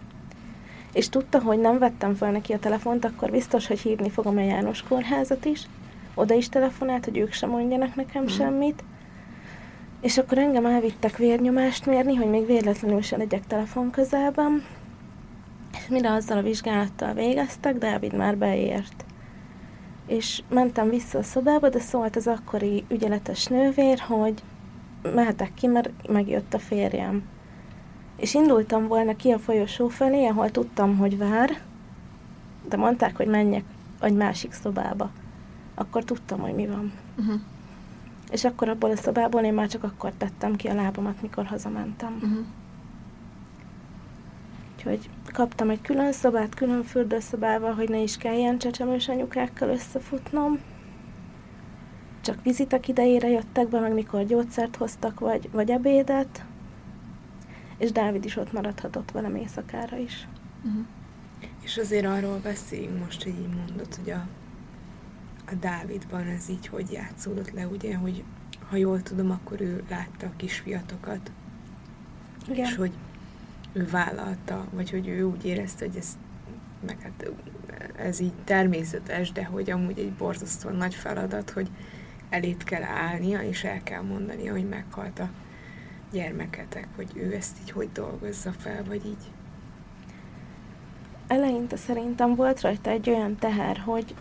És 0.93 1.09
tudta, 1.09 1.41
hogy 1.41 1.59
nem 1.59 1.79
vettem 1.79 2.13
fel 2.13 2.31
neki 2.31 2.53
a 2.53 2.59
telefont, 2.59 3.05
akkor 3.05 3.31
biztos, 3.31 3.67
hogy 3.67 3.79
hívni 3.79 4.09
fogom 4.09 4.37
a 4.37 4.41
János 4.41 4.81
kórházat 4.81 5.45
is. 5.45 5.67
Oda 6.15 6.33
is 6.33 6.49
telefonált, 6.49 7.05
hogy 7.05 7.17
ők 7.17 7.31
sem 7.31 7.49
mondjanak 7.49 7.95
nekem 7.95 8.23
mm. 8.23 8.27
semmit. 8.27 8.83
És 10.01 10.17
akkor 10.17 10.37
engem 10.37 10.65
elvittek 10.65 11.17
vérnyomást 11.17 11.85
mérni, 11.85 12.15
hogy 12.15 12.29
még 12.29 12.45
véletlenül 12.45 13.01
se 13.01 13.17
legyek 13.17 13.47
telefon 13.47 13.89
közelben. 13.89 14.63
Mire 15.89 16.11
azzal 16.11 16.37
a 16.37 16.41
vizsgálattal 16.41 17.13
végeztek, 17.13 17.77
Dávid 17.77 18.15
már 18.15 18.37
beért. 18.37 19.05
És 20.07 20.43
mentem 20.49 20.89
vissza 20.89 21.17
a 21.17 21.23
szobába, 21.23 21.69
de 21.69 21.79
szólt 21.79 22.15
az 22.15 22.27
akkori 22.27 22.83
ügyeletes 22.89 23.45
nővér, 23.45 23.99
hogy 23.99 24.43
mehetek 25.13 25.53
ki, 25.53 25.67
mert 25.67 25.89
megjött 26.07 26.53
a 26.53 26.59
férjem. 26.59 27.23
És 28.17 28.33
indultam 28.33 28.87
volna 28.87 29.15
ki 29.15 29.31
a 29.31 29.39
folyosó 29.39 29.87
felé, 29.87 30.25
ahol 30.25 30.51
tudtam, 30.51 30.97
hogy 30.97 31.17
vár, 31.17 31.61
de 32.69 32.77
mondták, 32.77 33.15
hogy 33.15 33.27
menjek 33.27 33.63
egy 34.01 34.13
másik 34.13 34.51
szobába. 34.51 35.11
Akkor 35.75 36.03
tudtam, 36.03 36.39
hogy 36.39 36.53
mi 36.53 36.67
van. 36.67 36.91
Uh-huh. 37.17 37.39
És 38.31 38.43
akkor 38.43 38.69
abból 38.69 38.91
a 38.91 38.95
szobából 38.95 39.41
én 39.41 39.53
már 39.53 39.67
csak 39.67 39.83
akkor 39.83 40.11
tettem 40.17 40.55
ki 40.55 40.67
a 40.67 40.73
lábamat, 40.73 41.21
mikor 41.21 41.45
hazamentem. 41.45 42.13
Uh-huh. 42.21 42.45
Úgyhogy 44.85 45.09
kaptam 45.33 45.69
egy 45.69 45.81
külön 45.81 46.11
szobát, 46.11 46.55
külön 46.55 46.83
fürdőszobával, 46.83 47.73
hogy 47.73 47.89
ne 47.89 47.97
is 47.97 48.17
kelljen 48.17 48.57
csecsemős 48.57 49.07
anyukákkal 49.07 49.69
összefutnom. 49.69 50.59
Csak 52.21 52.43
vizitek 52.43 52.87
idejére 52.87 53.29
jöttek 53.29 53.67
be, 53.67 53.79
meg 53.79 53.93
mikor 53.93 54.25
gyógyszert 54.25 54.75
hoztak, 54.75 55.19
vagy, 55.19 55.49
vagy 55.51 55.71
ebédet. 55.71 56.45
És 57.77 57.91
Dávid 57.91 58.25
is 58.25 58.35
ott 58.35 58.51
maradhatott 58.51 59.11
velem 59.11 59.35
éjszakára 59.35 59.97
is. 59.97 60.27
Uh-huh. 60.63 60.85
És 61.61 61.77
azért 61.77 62.05
arról 62.05 62.39
beszéljünk 62.43 63.03
most, 63.03 63.23
hogy 63.23 63.33
így 63.39 63.55
mondod, 63.55 63.95
hogy 63.95 64.09
a, 64.09 64.27
a 65.47 65.53
Dávidban 65.59 66.27
ez 66.27 66.49
így 66.49 66.67
hogy 66.67 66.91
játszódott 66.91 67.51
le, 67.51 67.67
ugye, 67.67 67.95
hogy 67.95 68.23
ha 68.69 68.75
jól 68.75 69.01
tudom, 69.01 69.31
akkor 69.31 69.61
ő 69.61 69.83
látta 69.89 70.25
a 70.25 70.35
kisfiatokat. 70.35 71.31
Igen. 72.47 72.65
És 72.65 72.75
hogy 72.75 72.91
ő 73.73 73.87
vállalta, 73.91 74.65
vagy 74.71 74.89
hogy 74.89 75.07
ő 75.07 75.23
úgy 75.23 75.45
érezte, 75.45 75.85
hogy 75.85 75.97
ez, 75.97 76.17
meg 76.85 77.01
hát 77.01 77.31
ez 77.95 78.19
így 78.19 78.33
természetes, 78.43 79.31
de 79.31 79.45
hogy 79.45 79.69
amúgy 79.71 79.99
egy 79.99 80.13
borzasztó 80.13 80.69
nagy 80.69 80.95
feladat, 80.95 81.49
hogy 81.49 81.69
elét 82.29 82.63
kell 82.63 82.83
állnia, 82.83 83.41
és 83.41 83.63
el 83.63 83.83
kell 83.83 84.01
mondania, 84.01 84.51
hogy 84.51 84.69
meghalt 84.69 85.19
a 85.19 85.29
gyermeketek, 86.11 86.87
hogy 86.95 87.11
ő 87.15 87.33
ezt 87.33 87.57
így 87.61 87.71
hogy 87.71 87.89
dolgozza 87.91 88.51
fel, 88.51 88.83
vagy 88.83 89.05
így. 89.05 89.31
Eleinte 91.27 91.75
szerintem 91.75 92.35
volt 92.35 92.61
rajta 92.61 92.89
egy 92.89 93.09
olyan 93.09 93.35
teher, 93.35 93.77
hogy, 93.77 94.15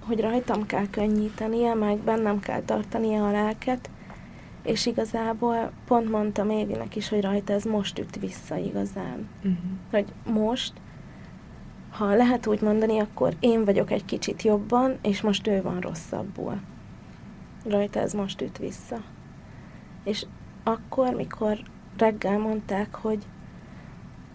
hogy 0.00 0.20
rajtam 0.20 0.66
kell 0.66 0.90
könnyítenie, 0.90 1.74
meg 1.74 1.98
bennem 1.98 2.40
kell 2.40 2.62
tartania 2.62 3.26
a 3.26 3.30
lelket, 3.30 3.90
és 4.70 4.86
igazából 4.86 5.72
pont 5.86 6.10
mondtam 6.10 6.50
Évinek 6.50 6.96
is, 6.96 7.08
hogy 7.08 7.20
rajta 7.20 7.52
ez 7.52 7.64
most 7.64 7.98
üt 7.98 8.18
vissza 8.18 8.56
igazán. 8.56 9.28
Uh-huh. 9.38 9.56
Hogy 9.90 10.12
most, 10.24 10.72
ha 11.90 12.14
lehet 12.14 12.46
úgy 12.46 12.60
mondani, 12.60 12.98
akkor 12.98 13.36
én 13.40 13.64
vagyok 13.64 13.90
egy 13.90 14.04
kicsit 14.04 14.42
jobban, 14.42 14.98
és 15.02 15.20
most 15.20 15.46
ő 15.46 15.62
van 15.62 15.80
rosszabbul. 15.80 16.60
Rajta 17.64 18.00
ez 18.00 18.12
most 18.12 18.40
üt 18.40 18.58
vissza. 18.58 19.02
És 20.04 20.26
akkor, 20.62 21.14
mikor 21.14 21.58
reggel 21.96 22.38
mondták, 22.38 22.94
hogy 22.94 23.26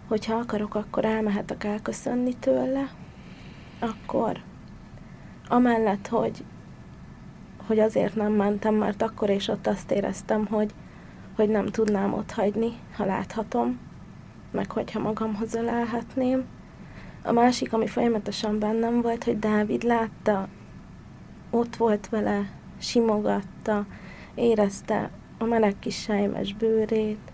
hogyha 0.08 0.34
akarok, 0.34 0.74
akkor 0.74 1.04
elmehetek 1.04 1.64
elköszönni 1.64 2.34
tőle, 2.34 2.90
akkor 3.78 4.40
amellett, 5.48 6.06
hogy 6.06 6.44
hogy 7.66 7.78
azért 7.78 8.14
nem 8.14 8.32
mentem, 8.32 8.74
mert 8.74 9.02
akkor 9.02 9.30
és 9.30 9.48
ott 9.48 9.66
azt 9.66 9.90
éreztem, 9.90 10.46
hogy, 10.46 10.74
hogy 11.36 11.48
nem 11.48 11.66
tudnám 11.66 12.12
ott 12.12 12.30
hagyni, 12.30 12.72
ha 12.96 13.04
láthatom, 13.04 13.78
meg 14.50 14.70
hogyha 14.70 15.00
magamhoz 15.00 15.54
ölelhetném. 15.54 16.44
A 17.22 17.32
másik, 17.32 17.72
ami 17.72 17.86
folyamatosan 17.86 18.58
bennem 18.58 19.00
volt, 19.00 19.24
hogy 19.24 19.38
Dávid 19.38 19.82
látta, 19.82 20.48
ott 21.50 21.76
volt 21.76 22.08
vele, 22.08 22.50
simogatta, 22.78 23.86
érezte 24.34 25.10
a 25.38 25.44
meleg 25.44 25.78
kis 25.78 26.00
sejmes 26.00 26.54
bőrét, 26.54 27.32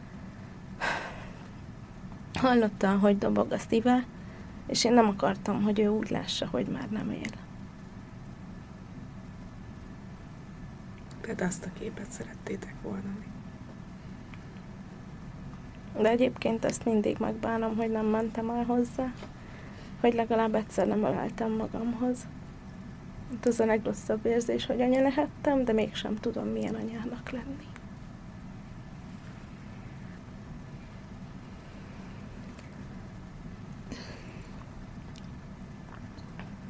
hallotta, 2.34 2.98
hogy 2.98 3.18
dobog 3.18 3.52
a 3.52 3.58
szíve, 3.58 4.04
és 4.66 4.84
én 4.84 4.92
nem 4.92 5.08
akartam, 5.08 5.62
hogy 5.62 5.80
ő 5.80 5.88
úgy 5.88 6.10
lássa, 6.10 6.48
hogy 6.50 6.66
már 6.66 6.88
nem 6.90 7.10
él. 7.10 7.41
Tehát 11.22 11.40
azt 11.40 11.64
a 11.64 11.78
képet 11.78 12.10
szerettétek 12.10 12.74
volna. 12.82 13.16
De 16.00 16.08
egyébként 16.08 16.64
ezt 16.64 16.84
mindig 16.84 17.16
megbánom, 17.18 17.76
hogy 17.76 17.90
nem 17.90 18.06
mentem 18.06 18.50
el 18.50 18.64
hozzá, 18.64 19.12
hogy 20.00 20.14
legalább 20.14 20.54
egyszer 20.54 20.86
nem 20.86 21.04
öleltem 21.04 21.50
magamhoz. 21.50 22.26
Hát 23.30 23.46
az 23.46 23.60
a 23.60 23.64
legrosszabb 23.64 24.26
érzés, 24.26 24.66
hogy 24.66 24.80
anya 24.80 25.02
lehettem, 25.02 25.64
de 25.64 25.72
mégsem 25.72 26.16
tudom, 26.16 26.46
milyen 26.46 26.74
anyának 26.74 27.30
lenni. 27.30 27.66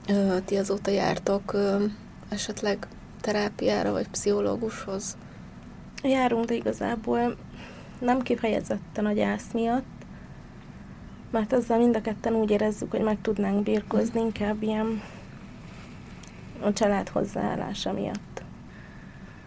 Ö, 0.09 0.41
ti 0.45 0.57
azóta 0.57 0.91
jártok 0.91 1.53
ö, 1.53 1.85
esetleg 2.29 2.87
terápiára 3.23 3.93
vagy 3.93 4.09
pszichológushoz? 4.09 5.17
Járunk, 6.03 6.45
de 6.45 6.55
igazából 6.55 7.37
nem 8.01 8.21
kifejezetten 8.21 9.07
a 9.07 9.13
gyász 9.13 9.53
miatt, 9.53 9.85
mert 11.31 11.53
ezzel 11.53 11.79
mind 11.79 11.97
a 11.97 12.01
ketten 12.01 12.35
úgy 12.35 12.51
érezzük, 12.51 12.91
hogy 12.91 13.01
meg 13.01 13.21
tudnánk 13.21 13.63
birkozni, 13.63 14.21
inkább 14.21 14.63
ilyen 14.63 15.03
a 16.61 16.73
család 16.73 17.09
hozzáállása 17.09 17.93
miatt. 17.93 18.43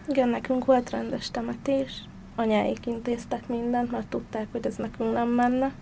Igen, 0.08 0.28
nekünk 0.28 0.64
volt 0.64 0.90
rendes 0.90 1.30
temetés, 1.30 2.02
anyáik 2.36 2.86
intéztek 2.86 3.48
mindent, 3.48 3.90
mert 3.90 4.06
tudták, 4.06 4.46
hogy 4.52 4.66
ez 4.66 4.76
nekünk 4.76 5.12
nem 5.12 5.28
menne. 5.28 5.72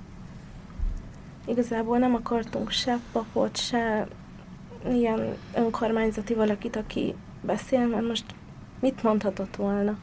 igazából 1.47 1.99
nem 1.99 2.15
akartunk 2.15 2.71
se 2.71 2.99
papot, 3.13 3.57
se 3.57 4.07
ilyen 4.93 5.37
önkormányzati 5.55 6.35
valakit, 6.35 6.77
aki 6.77 7.15
beszél, 7.45 7.87
mert 7.87 8.07
most 8.07 8.35
mit 8.81 9.03
mondhatott 9.03 9.57
volna? 9.57 9.99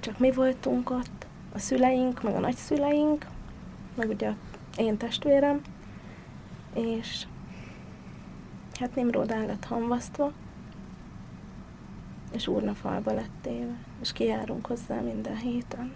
Csak 0.00 0.18
mi 0.18 0.30
voltunk 0.30 0.90
ott, 0.90 1.26
a 1.52 1.58
szüleink, 1.58 2.22
meg 2.22 2.34
a 2.34 2.40
nagyszüleink, 2.40 3.26
meg 3.94 4.08
ugye 4.08 4.32
én 4.76 4.96
testvérem, 4.96 5.60
és 6.74 7.26
hát 8.78 8.94
Nimród 8.94 9.30
el 9.30 9.46
lett 9.46 9.64
hamvasztva, 9.64 10.32
és 12.32 12.50
falba 12.74 13.12
lett 13.12 13.30
téve, 13.40 13.74
és 14.00 14.12
kijárunk 14.12 14.66
hozzá 14.66 15.00
minden 15.00 15.36
héten. 15.36 15.92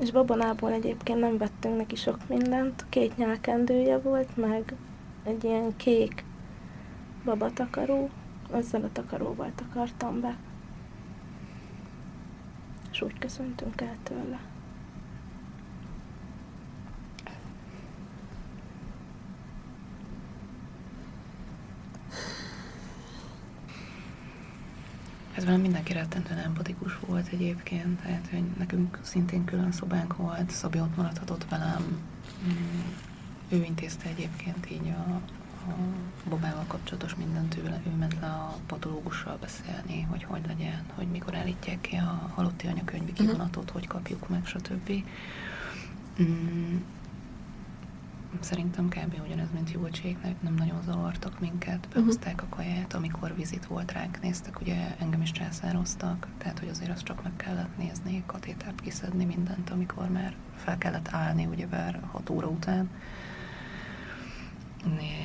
És 0.00 0.10
babonából 0.10 0.72
egyébként 0.72 1.20
nem 1.20 1.38
vettünk 1.38 1.76
neki 1.76 1.96
sok 1.96 2.28
mindent, 2.28 2.84
két 2.88 3.16
nyálkendője 3.16 3.98
volt, 3.98 4.36
meg 4.36 4.74
egy 5.24 5.44
ilyen 5.44 5.76
kék 5.76 6.24
babatakaró, 7.24 8.10
azzal 8.50 8.82
a 8.82 8.92
takaróval 8.92 9.52
takartam 9.54 10.20
be. 10.20 10.36
És 12.90 13.02
úgy 13.02 13.18
köszöntünk 13.18 13.80
el 13.80 13.96
tőle. 14.02 14.40
Ez 25.34 25.44
velem 25.44 25.60
mindenki 25.60 25.92
rettentően 25.92 26.38
empatikus 26.38 26.98
volt 26.98 27.28
egyébként, 27.28 28.00
tehát 28.00 28.28
hogy 28.30 28.44
nekünk 28.58 28.98
szintén 29.02 29.44
külön 29.44 29.72
szobánk 29.72 30.16
volt, 30.16 30.50
Szabi 30.50 30.80
ott 30.80 30.96
maradhatott 30.96 31.48
velem, 31.48 32.02
mm, 32.46 32.80
ő 33.48 33.64
intézte 33.64 34.08
egyébként 34.08 34.70
így 34.70 34.88
a 34.88 35.20
Bobával 36.28 36.64
kapcsolatos 36.66 37.14
mindent 37.14 37.54
tőle, 37.54 37.80
ő 37.86 37.90
ment 37.98 38.16
le 38.20 38.26
a 38.26 38.56
patológussal 38.66 39.38
beszélni, 39.40 40.02
hogy 40.02 40.24
hogy 40.24 40.46
legyen, 40.46 40.84
hogy 40.94 41.06
mikor 41.06 41.34
állítják 41.34 41.80
ki 41.80 41.96
a 41.96 42.30
halotti 42.34 42.66
anyakönyvi 42.66 43.10
mhm. 43.10 43.20
kivonatot, 43.20 43.70
hogy 43.70 43.86
kapjuk 43.86 44.28
meg, 44.28 44.46
stb. 44.46 44.92
Mm, 46.22 46.76
szerintem 48.40 48.88
kb. 48.88 49.20
ugyanez, 49.26 49.48
mint 49.52 49.72
Julcséknek, 49.72 50.42
nem 50.42 50.54
nagyon 50.54 50.82
zavartak 50.82 51.40
minket, 51.40 51.86
mhm. 51.86 51.98
behozták 51.98 52.42
a 52.42 52.46
kaját, 52.48 52.94
amikor 52.94 53.34
vizit 53.34 53.66
volt 53.66 53.92
ránk, 53.92 54.20
néztek, 54.20 54.60
ugye 54.60 54.96
engem 54.98 55.22
is 55.22 55.32
császároztak, 55.32 56.26
tehát 56.38 56.58
hogy 56.58 56.68
azért 56.68 56.90
azt 56.90 57.04
csak 57.04 57.22
meg 57.22 57.36
kellett 57.36 57.76
nézni, 57.78 58.22
katétert 58.26 58.80
kiszedni, 58.80 59.24
mindent, 59.24 59.70
amikor 59.70 60.08
már 60.08 60.34
fel 60.56 60.78
kellett 60.78 61.08
állni, 61.08 61.46
ugyebár 61.46 62.00
6 62.12 62.30
óra 62.30 62.46
után. 62.46 62.90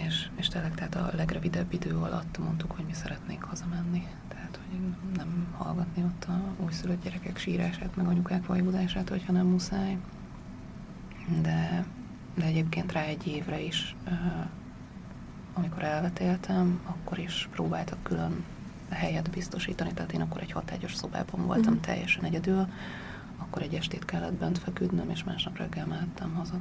És, 0.05 0.29
és 0.35 0.47
tényleg 0.47 0.75
tehát 0.75 0.95
a 0.95 1.11
legrövidebb 1.15 1.73
idő 1.73 1.95
alatt 1.95 2.37
mondtuk, 2.37 2.71
hogy 2.71 2.85
mi 2.85 2.93
szeretnénk 2.93 3.43
hazamenni. 3.43 4.07
Tehát, 4.27 4.59
hogy 4.69 4.79
nem 5.15 5.47
hallgatni 5.57 6.03
ott 6.03 6.25
a 6.25 6.63
újszülött 6.63 7.03
gyerekek 7.03 7.37
sírását, 7.37 7.95
meg 7.95 8.07
anyukák 8.07 8.45
vajudását, 8.45 9.09
hogyha 9.09 9.31
nem 9.31 9.45
muszáj. 9.45 9.97
De 11.41 11.85
de 12.39 12.45
egyébként 12.45 12.91
rá 12.91 13.01
egy 13.01 13.27
évre 13.27 13.61
is, 13.61 13.95
amikor 15.53 15.83
elvetéltem, 15.83 16.79
akkor 16.85 17.19
is 17.19 17.49
próbáltak 17.51 18.03
külön 18.03 18.43
helyet 18.89 19.29
biztosítani, 19.29 19.93
tehát 19.93 20.11
én 20.11 20.21
akkor 20.21 20.41
egy 20.41 20.51
hatágyos 20.51 20.95
szobában 20.95 21.45
voltam 21.45 21.73
uh-huh. 21.73 21.85
teljesen 21.85 22.23
egyedül, 22.23 22.67
akkor 23.37 23.61
egy 23.61 23.73
estét 23.73 24.05
kellett 24.05 24.33
bent 24.33 24.57
feküdnöm, 24.57 25.09
és 25.09 25.23
másnap 25.23 25.57
reggel 25.57 25.85
mehettem 25.85 26.33
haza. 26.33 26.59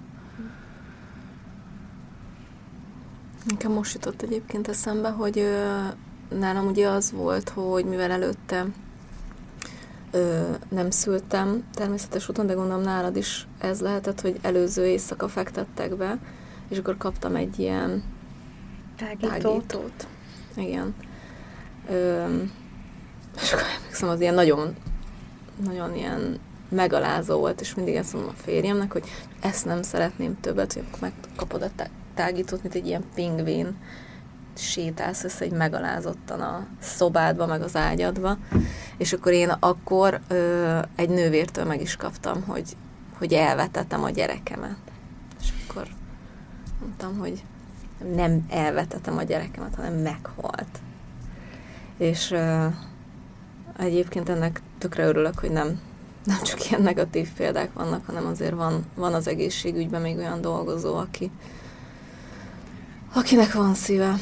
Nekem 3.48 3.72
most 3.72 3.94
jutott 3.94 4.22
egyébként 4.22 4.68
eszembe, 4.68 5.08
hogy 5.08 5.44
nálam 6.38 6.66
ugye 6.66 6.88
az 6.88 7.12
volt, 7.12 7.48
hogy 7.48 7.84
mivel 7.84 8.10
előtte 8.10 8.66
ö, 10.10 10.50
nem 10.68 10.90
szültem 10.90 11.64
természetes 11.74 12.28
úton, 12.28 12.46
de 12.46 12.52
gondolom 12.52 12.82
nálad 12.82 13.16
is 13.16 13.46
ez 13.58 13.80
lehetett, 13.80 14.20
hogy 14.20 14.38
előző 14.42 14.86
éjszaka 14.86 15.28
fektettek 15.28 15.96
be, 15.96 16.18
és 16.68 16.78
akkor 16.78 16.96
kaptam 16.96 17.34
egy 17.36 17.58
ilyen 17.58 18.02
tágítót. 18.96 19.40
tágítót. 19.42 20.06
Igen. 20.56 20.94
Ö, 21.90 22.24
és 23.42 23.52
akkor 23.52 23.66
emlékszem, 23.78 24.08
az 24.08 24.20
ilyen 24.20 24.34
nagyon, 24.34 24.76
nagyon 25.64 25.96
ilyen 25.96 26.38
megalázó 26.68 27.38
volt, 27.38 27.60
és 27.60 27.74
mindig 27.74 27.94
ezt 27.94 28.12
mondom 28.12 28.30
a 28.38 28.42
férjemnek, 28.42 28.92
hogy 28.92 29.04
ezt 29.40 29.64
nem 29.64 29.82
szeretném 29.82 30.40
többet, 30.40 30.72
hogy 30.72 30.84
akkor 30.88 31.00
megkapod 31.00 31.62
a 31.62 31.70
tágítót, 32.18 32.62
mint 32.62 32.74
egy 32.74 32.86
ilyen 32.86 33.04
pingvin, 33.14 33.76
sétálsz 34.54 35.24
össze 35.24 35.44
egy 35.44 35.52
megalázottan 35.52 36.40
a 36.40 36.66
szobádba, 36.80 37.46
meg 37.46 37.62
az 37.62 37.76
ágyadba, 37.76 38.36
és 38.96 39.12
akkor 39.12 39.32
én 39.32 39.48
akkor 39.48 40.20
ö, 40.28 40.78
egy 40.96 41.08
nővértől 41.08 41.64
meg 41.64 41.80
is 41.80 41.96
kaptam, 41.96 42.42
hogy, 42.42 42.76
hogy 43.18 43.32
elvetettem 43.32 44.04
a 44.04 44.10
gyerekemet. 44.10 44.76
És 45.40 45.48
akkor 45.68 45.86
mondtam, 46.80 47.18
hogy 47.18 47.44
nem 48.14 48.46
elvetettem 48.50 49.16
a 49.16 49.22
gyerekemet, 49.22 49.74
hanem 49.74 49.94
meghalt. 49.94 50.78
És 51.98 52.30
ö, 52.30 52.66
egyébként 53.78 54.28
ennek 54.28 54.62
tökre 54.78 55.06
örülök, 55.06 55.38
hogy 55.38 55.50
nem, 55.50 55.80
nem 56.24 56.42
csak 56.42 56.70
ilyen 56.70 56.82
negatív 56.82 57.32
példák 57.32 57.72
vannak, 57.72 58.06
hanem 58.06 58.26
azért 58.26 58.54
van, 58.54 58.84
van 58.94 59.14
az 59.14 59.28
egészségügyben 59.28 60.00
még 60.00 60.16
olyan 60.16 60.40
dolgozó, 60.40 60.96
aki, 60.96 61.30
akinek 63.12 63.52
van 63.52 63.74
szíve. 63.74 64.14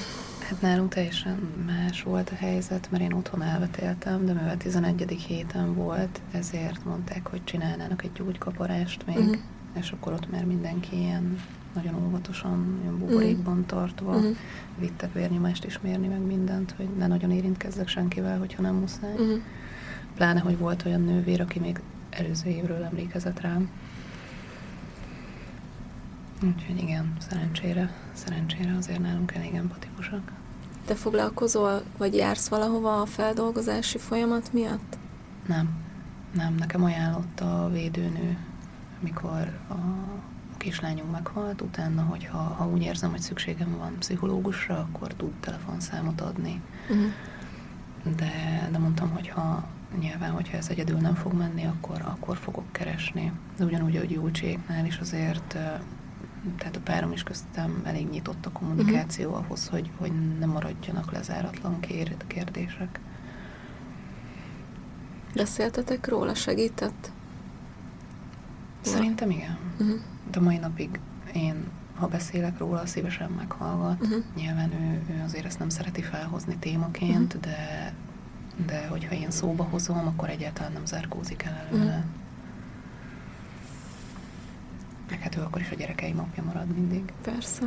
Hát 0.48 0.60
nálunk 0.60 0.94
teljesen 0.94 1.38
más 1.66 2.02
volt 2.02 2.30
a 2.30 2.34
helyzet, 2.34 2.88
mert 2.90 3.02
én 3.02 3.12
otthon 3.12 3.42
elvetéltem, 3.42 4.26
de 4.26 4.32
mivel 4.32 4.56
11. 4.56 5.24
héten 5.26 5.74
volt, 5.74 6.20
ezért 6.32 6.84
mondták, 6.84 7.26
hogy 7.26 7.44
csinálnának 7.44 8.04
egy 8.04 8.12
gyógykaparást 8.12 9.06
még, 9.06 9.18
uh-huh. 9.18 9.36
és 9.78 9.90
akkor 9.90 10.12
ott 10.12 10.30
már 10.30 10.44
mindenki 10.44 10.96
ilyen 10.96 11.38
nagyon 11.74 12.04
óvatosan, 12.06 12.78
ilyen 12.82 12.98
buborékban 12.98 13.52
uh-huh. 13.52 13.66
tartva 13.66 14.14
uh-huh. 14.14 14.36
vittek 14.78 15.12
vérnyomást 15.12 15.64
is 15.64 15.80
mérni, 15.80 16.06
meg 16.06 16.20
mindent, 16.20 16.74
hogy 16.76 16.88
ne 16.98 17.06
nagyon 17.06 17.30
érintkezzek 17.30 17.88
senkivel, 17.88 18.38
hogyha 18.38 18.62
nem 18.62 18.74
muszáj. 18.74 19.12
Uh-huh. 19.12 19.40
Pláne, 20.14 20.40
hogy 20.40 20.58
volt 20.58 20.84
olyan 20.84 21.02
nővér, 21.02 21.40
aki 21.40 21.58
még 21.58 21.80
előző 22.10 22.50
évről 22.50 22.82
emlékezett 22.82 23.40
rám. 23.40 23.70
Úgyhogy 26.42 26.78
igen, 26.78 27.16
szerencsére, 27.28 27.90
szerencsére 28.12 28.76
azért 28.76 29.00
nálunk 29.00 29.32
elég 29.34 29.54
empatikusak. 29.54 30.32
Te 30.86 30.94
foglalkozol, 30.94 31.82
vagy 31.98 32.14
jársz 32.14 32.48
valahova 32.48 33.00
a 33.00 33.06
feldolgozási 33.06 33.98
folyamat 33.98 34.52
miatt? 34.52 34.98
Nem. 35.46 35.68
Nem, 36.34 36.54
nekem 36.54 36.84
ajánlotta 36.84 37.64
a 37.64 37.70
védőnő, 37.70 38.38
amikor 39.00 39.58
a 39.68 39.74
kislányunk 40.56 41.10
meghalt, 41.10 41.60
utána, 41.60 42.02
hogyha 42.02 42.38
ha 42.38 42.68
úgy 42.68 42.82
érzem, 42.82 43.10
hogy 43.10 43.20
szükségem 43.20 43.76
van 43.78 43.98
pszichológusra, 43.98 44.78
akkor 44.78 45.14
tud 45.14 45.32
telefonszámot 45.40 46.20
adni. 46.20 46.62
Uh-huh. 46.90 48.16
De, 48.16 48.68
de 48.70 48.78
mondtam, 48.78 49.10
hogy 49.10 49.28
ha 49.28 49.68
nyilván, 49.98 50.30
hogyha 50.30 50.56
ez 50.56 50.68
egyedül 50.68 50.98
nem 50.98 51.14
fog 51.14 51.32
menni, 51.32 51.64
akkor, 51.64 52.02
akkor 52.04 52.36
fogok 52.36 52.72
keresni. 52.72 53.32
De 53.58 53.64
ugyanúgy, 53.64 53.96
hogy 53.96 54.10
Júlcséknál 54.10 54.86
is 54.86 54.98
azért 54.98 55.58
tehát 56.58 56.76
a 56.76 56.80
párom 56.80 57.12
is 57.12 57.22
köztem 57.22 57.82
elég 57.84 58.08
nyitott 58.08 58.46
a 58.46 58.50
kommunikáció 58.50 59.28
uh-huh. 59.28 59.44
ahhoz, 59.44 59.68
hogy, 59.68 59.90
hogy 59.96 60.38
ne 60.38 60.46
maradjanak 60.46 61.12
lezáratlan 61.12 61.80
kér, 61.80 62.16
kérdések. 62.26 63.00
Beszéltetek 65.34 66.08
róla? 66.08 66.34
Segített? 66.34 67.10
Szerintem 68.80 69.30
igen. 69.30 69.58
Uh-huh. 69.78 70.00
De 70.30 70.40
mai 70.40 70.56
napig 70.56 71.00
én, 71.34 71.54
ha 71.94 72.06
beszélek 72.06 72.58
róla, 72.58 72.86
szívesen 72.86 73.30
meghallgat. 73.30 74.02
Uh-huh. 74.02 74.24
Nyilván 74.36 74.72
ő, 74.72 75.02
ő 75.14 75.22
azért 75.24 75.44
ezt 75.44 75.58
nem 75.58 75.68
szereti 75.68 76.02
felhozni 76.02 76.56
témaként, 76.56 77.34
uh-huh. 77.34 77.52
de, 77.52 77.92
de 78.66 78.86
hogyha 78.86 79.14
én 79.14 79.30
szóba 79.30 79.64
hozom, 79.64 80.06
akkor 80.06 80.28
egyáltalán 80.28 80.72
nem 80.72 80.86
zárkózik 80.86 81.42
el 81.42 81.66
előle. 81.66 81.84
Uh-huh. 81.84 82.04
Meg 85.10 85.20
hát 85.20 85.36
ő 85.36 85.40
akkor 85.40 85.60
is 85.60 85.70
a 85.70 85.74
gyerekeim 85.74 86.18
apja 86.18 86.42
marad 86.42 86.66
mindig. 86.74 87.02
Persze. 87.22 87.66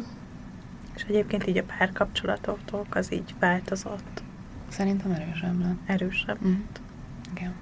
És 0.96 1.04
egyébként 1.04 1.48
így 1.48 1.58
a 1.58 1.64
párkapcsolatotok 1.64 2.96
az 2.96 3.14
így 3.14 3.36
változott? 3.40 4.24
Szerintem 4.68 5.12
erősebb 5.12 5.60
lett. 5.60 5.78
Erősebb 5.86 6.46
mm. 6.46 6.62
Igen. 7.32 7.54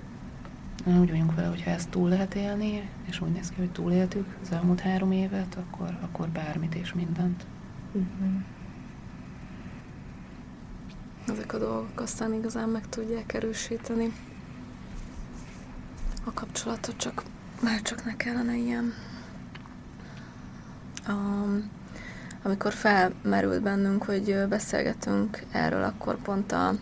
Úgy 0.85 1.09
vagyunk 1.09 1.35
vele, 1.35 1.47
hogyha 1.47 1.69
ezt 1.69 1.89
túl 1.89 2.09
lehet 2.09 2.35
élni, 2.35 2.89
és 3.05 3.21
úgy 3.21 3.31
néz 3.31 3.49
ki, 3.49 3.55
hogy 3.57 3.71
túléltük 3.71 4.37
az 4.41 4.51
elmúlt 4.51 4.79
három 4.79 5.11
évet, 5.11 5.55
akkor, 5.55 5.97
akkor 6.01 6.29
bármit 6.29 6.75
és 6.75 6.93
mindent. 6.93 7.45
Mm-hmm. 7.97 8.37
Ezek 11.27 11.53
a 11.53 11.57
dolgok 11.57 11.99
aztán 12.01 12.33
igazán 12.33 12.69
meg 12.69 12.89
tudják 12.89 13.33
erősíteni 13.33 14.13
a 16.23 16.33
kapcsolatot, 16.33 16.97
csak 16.97 17.23
már 17.61 17.81
csak 17.81 18.05
ne 18.05 18.15
kellene 18.15 18.55
ilyen 18.55 18.93
Um, 21.09 21.69
amikor 22.43 22.73
felmerült 22.73 23.61
bennünk, 23.61 24.03
hogy 24.03 24.45
beszélgetünk 24.49 25.43
erről, 25.51 25.83
akkor 25.83 26.17
pont 26.21 26.51
a 26.51 26.73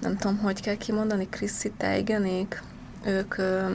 nem 0.00 0.16
tudom, 0.16 0.38
hogy 0.38 0.60
kell 0.60 0.76
kimondani, 0.76 1.28
Chrissy 1.28 1.72
Teigenék, 1.76 2.62
ők 3.04 3.38
ö, 3.38 3.66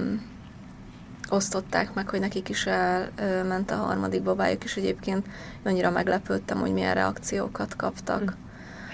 osztották 1.29 1.93
meg, 1.93 2.09
hogy 2.09 2.19
nekik 2.19 2.49
is 2.49 2.65
elment 2.65 3.71
a 3.71 3.75
harmadik 3.75 4.23
babájuk, 4.23 4.63
és 4.63 4.75
egyébként 4.75 5.27
annyira 5.63 5.91
meglepődtem, 5.91 6.59
hogy 6.59 6.73
milyen 6.73 6.93
reakciókat 6.93 7.75
kaptak. 7.75 8.35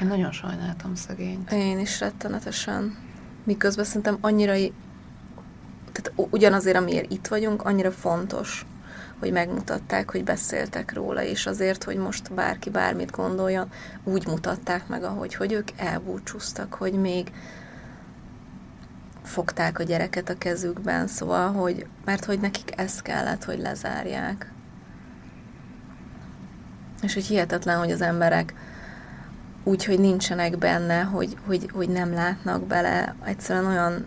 Én 0.02 0.08
nagyon 0.08 0.32
sajnáltam 0.32 0.96
szegényt. 0.96 1.52
Én 1.52 1.80
is 1.80 2.00
rettenetesen. 2.00 2.98
Miközben 3.44 3.86
szerintem 3.86 4.18
annyira, 4.22 4.52
tehát 5.92 6.14
ugyanazért, 6.16 6.78
amiért 6.78 7.12
itt 7.12 7.28
vagyunk, 7.28 7.62
annyira 7.66 7.92
fontos, 7.92 8.66
hogy 9.20 9.32
megmutatták, 9.32 10.12
hogy 10.12 10.24
beszéltek 10.24 10.94
róla, 10.94 11.24
és 11.24 11.46
azért, 11.46 11.84
hogy 11.84 11.98
most 11.98 12.34
bárki 12.34 12.70
bármit 12.70 13.12
gondoljon, 13.12 13.72
úgy 14.04 14.28
mutatták 14.28 14.88
meg, 14.88 15.04
ahogy, 15.04 15.36
hogy 15.36 15.52
ők 15.52 15.68
elbúcsúztak, 15.76 16.74
hogy 16.74 16.94
még 16.94 17.32
fogták 19.24 19.80
a 19.80 19.84
gyereket 19.84 20.30
a 20.30 20.38
kezükben, 20.38 21.08
szóval, 21.08 21.52
hogy, 21.52 21.86
mert 22.06 22.26
hogy 22.26 22.40
nekik 22.40 22.72
ez 22.76 23.02
kellett, 23.02 23.44
hogy 23.44 23.60
lezárják. 23.60 24.52
És 27.02 27.14
hogy 27.14 27.26
hihetetlen, 27.26 27.78
hogy 27.78 27.92
az 27.92 28.02
emberek 28.02 28.54
úgy, 29.64 29.86
hogy 29.86 30.00
nincsenek 30.00 30.58
benne, 30.58 31.02
hogy, 31.02 31.38
hogy, 31.46 31.70
hogy 31.74 31.90
nem 31.90 32.14
látnak 32.14 32.68
bele, 32.68 33.16
egyszerűen 33.24 33.66
olyan 33.66 34.06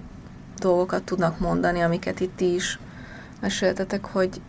dolgokat 0.58 1.02
tudnak 1.02 1.38
mondani, 1.38 1.80
amiket 1.80 2.20
itt 2.20 2.40
is 2.40 2.78
meséltetek, 3.40 4.04
hogy 4.04 4.40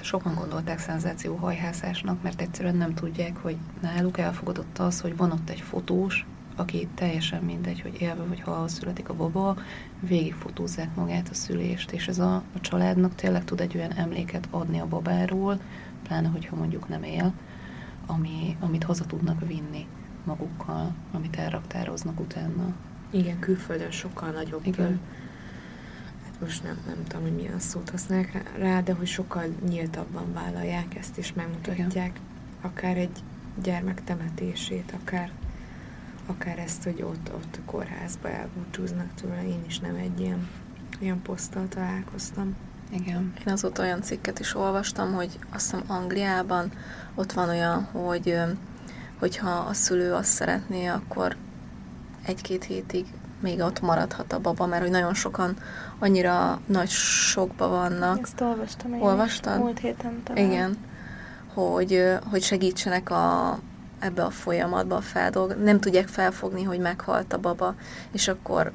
Hát 0.00 0.08
sokan 0.08 0.34
gondolták 0.34 0.78
szenzációhajhászásnak, 0.78 2.22
mert 2.22 2.40
egyszerűen 2.40 2.76
nem 2.76 2.94
tudják, 2.94 3.36
hogy 3.36 3.56
náluk 3.80 4.18
elfogadott 4.18 4.78
az, 4.78 5.00
hogy 5.00 5.16
van 5.16 5.30
ott 5.30 5.50
egy 5.50 5.60
fotós, 5.60 6.26
aki 6.56 6.88
teljesen 6.94 7.42
mindegy, 7.42 7.80
hogy 7.80 8.00
élve 8.00 8.22
vagy 8.22 8.40
halva 8.40 8.68
születik 8.68 9.08
a 9.08 9.14
baba, 9.14 9.56
végigfotózzák 10.00 10.94
magát 10.94 11.28
a 11.28 11.34
szülést, 11.34 11.90
és 11.90 12.08
ez 12.08 12.18
a, 12.18 12.34
a 12.34 12.60
családnak 12.60 13.14
tényleg 13.14 13.44
tud 13.44 13.60
egy 13.60 13.76
olyan 13.76 13.92
emléket 13.92 14.48
adni 14.50 14.80
a 14.80 14.86
babáról, 14.86 15.60
pláne, 16.02 16.28
hogyha 16.28 16.56
mondjuk 16.56 16.88
nem 16.88 17.02
él, 17.02 17.32
ami, 18.06 18.56
amit 18.60 18.84
haza 18.84 19.04
tudnak 19.04 19.46
vinni 19.46 19.86
magukkal, 20.24 20.94
amit 21.12 21.36
elraktároznak 21.36 22.20
utána. 22.20 22.74
Igen, 23.10 23.38
külföldön 23.38 23.90
sokkal 23.90 24.30
nagyobb 24.30 24.66
Igen 24.66 25.00
most 26.40 26.62
nem, 26.62 26.78
nem 26.86 27.04
tudom, 27.08 27.22
hogy 27.22 27.34
milyen 27.34 27.58
szót 27.58 27.90
használják 27.90 28.58
rá, 28.58 28.80
de 28.80 28.92
hogy 28.92 29.06
sokkal 29.06 29.44
nyíltabban 29.68 30.32
vállalják 30.32 30.94
ezt, 30.94 31.18
és 31.18 31.32
megmutatják 31.32 31.88
Igen. 31.96 32.12
akár 32.60 32.96
egy 32.96 33.22
gyermek 33.62 34.04
temetését, 34.04 34.94
akár, 35.00 35.30
akár 36.26 36.58
ezt, 36.58 36.82
hogy 36.82 37.02
ott, 37.02 37.32
ott 37.34 37.56
a 37.56 37.70
kórházba 37.70 38.30
elbúcsúznak 38.30 39.14
tőle. 39.14 39.46
Én 39.46 39.64
is 39.66 39.78
nem 39.78 39.94
egy 39.94 40.20
ilyen, 40.20 40.48
ilyen 40.98 41.22
poszttal 41.22 41.68
találkoztam. 41.68 42.56
Igen. 42.90 43.32
Én 43.46 43.52
azóta 43.52 43.82
olyan 43.82 44.02
cikket 44.02 44.38
is 44.38 44.54
olvastam, 44.54 45.12
hogy 45.12 45.38
azt 45.50 45.70
hiszem 45.70 45.84
Angliában 45.86 46.72
ott 47.14 47.32
van 47.32 47.48
olyan, 47.48 47.82
hogy 47.82 48.38
hogyha 49.18 49.50
a 49.50 49.72
szülő 49.72 50.12
azt 50.12 50.30
szeretné, 50.30 50.86
akkor 50.86 51.36
egy-két 52.22 52.64
hétig 52.64 53.06
még 53.40 53.60
ott 53.60 53.80
maradhat 53.80 54.32
a 54.32 54.38
baba, 54.38 54.66
mert 54.66 54.82
hogy 54.82 54.90
nagyon 54.90 55.14
sokan 55.14 55.56
annyira 55.98 56.60
nagy 56.66 56.88
sokba 56.88 57.68
vannak. 57.68 58.18
Ezt 58.22 58.40
olvastam 58.40 58.94
én 58.94 59.00
Olvastad? 59.00 59.58
Múlt 59.58 59.78
héten 59.78 60.22
talán. 60.24 60.44
Igen. 60.44 60.76
Hogy, 61.54 62.18
hogy 62.30 62.42
segítsenek 62.42 63.10
a, 63.10 63.58
ebbe 63.98 64.24
a 64.24 64.30
folyamatba 64.30 64.96
a 64.96 65.00
feldolg. 65.00 65.56
Nem 65.62 65.80
tudják 65.80 66.08
felfogni, 66.08 66.62
hogy 66.62 66.78
meghalt 66.78 67.32
a 67.32 67.38
baba, 67.38 67.74
és 68.12 68.28
akkor 68.28 68.72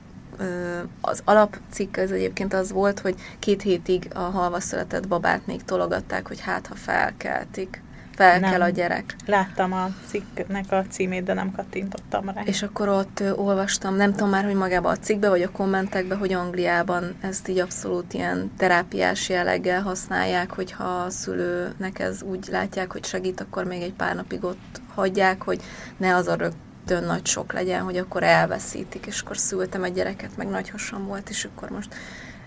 az 1.01 1.21
alapcikk 1.25 1.97
ez 1.97 2.11
egyébként 2.11 2.53
az 2.53 2.71
volt, 2.71 2.99
hogy 2.99 3.15
két 3.39 3.61
hétig 3.61 4.07
a 4.13 4.19
halva 4.19 4.59
született 4.59 5.07
babát 5.07 5.45
még 5.45 5.63
tologatták, 5.63 6.27
hogy 6.27 6.39
hát 6.39 6.67
ha 6.67 6.75
felkeltik 6.75 7.83
fel 8.15 8.39
nem. 8.39 8.51
kell 8.51 8.61
a 8.61 8.69
gyerek. 8.69 9.15
Láttam 9.25 9.73
a 9.73 9.89
cikknek 10.07 10.71
a 10.71 10.83
címét, 10.89 11.23
de 11.23 11.33
nem 11.33 11.51
kattintottam 11.51 12.29
rá. 12.29 12.41
És 12.43 12.63
akkor 12.63 12.87
ott 12.87 13.23
olvastam, 13.35 13.95
nem 13.95 14.11
tudom 14.11 14.29
már, 14.29 14.43
hogy 14.43 14.55
magában 14.55 14.91
a 14.91 14.97
cikkbe, 14.97 15.29
vagy 15.29 15.41
a 15.41 15.51
kommentekbe, 15.51 16.15
hogy 16.15 16.33
Angliában 16.33 17.15
ezt 17.21 17.47
így 17.47 17.59
abszolút 17.59 18.13
ilyen 18.13 18.51
terápiás 18.57 19.29
jelleggel 19.29 19.81
használják, 19.81 20.51
hogyha 20.51 20.83
a 20.83 21.09
szülőnek 21.09 21.99
ez 21.99 22.21
úgy 22.21 22.47
látják, 22.51 22.91
hogy 22.91 23.05
segít, 23.05 23.41
akkor 23.41 23.63
még 23.63 23.81
egy 23.81 23.93
pár 23.93 24.15
napig 24.15 24.43
ott 24.43 24.81
hagyják, 24.93 25.41
hogy 25.41 25.61
ne 25.97 26.15
az 26.15 26.27
a 26.27 26.35
rögtön 26.35 27.03
nagy 27.03 27.25
sok 27.25 27.53
legyen, 27.53 27.81
hogy 27.81 27.97
akkor 27.97 28.23
elveszítik, 28.23 29.05
és 29.05 29.21
akkor 29.21 29.37
szültem 29.37 29.83
egy 29.83 29.93
gyereket, 29.93 30.37
meg 30.37 30.47
nagy 30.47 30.69
hasam 30.69 31.05
volt, 31.05 31.29
és 31.29 31.45
akkor 31.45 31.69
most 31.69 31.95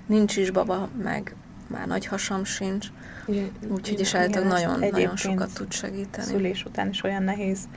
nincs 0.07 0.37
is 0.37 0.51
baba, 0.51 0.89
meg 1.03 1.35
már 1.67 1.87
nagy 1.87 2.07
hasam 2.07 2.45
sincs. 2.45 2.87
Úgyhogy 3.69 4.01
is 4.01 4.15
általában 4.15 4.53
nagyon, 4.53 4.79
nagyon 4.79 5.17
sokat 5.17 5.55
tud 5.55 5.73
segíteni. 5.73 6.27
Szülés 6.27 6.65
után 6.65 6.89
is 6.89 7.03
olyan 7.03 7.23
nehéz 7.23 7.69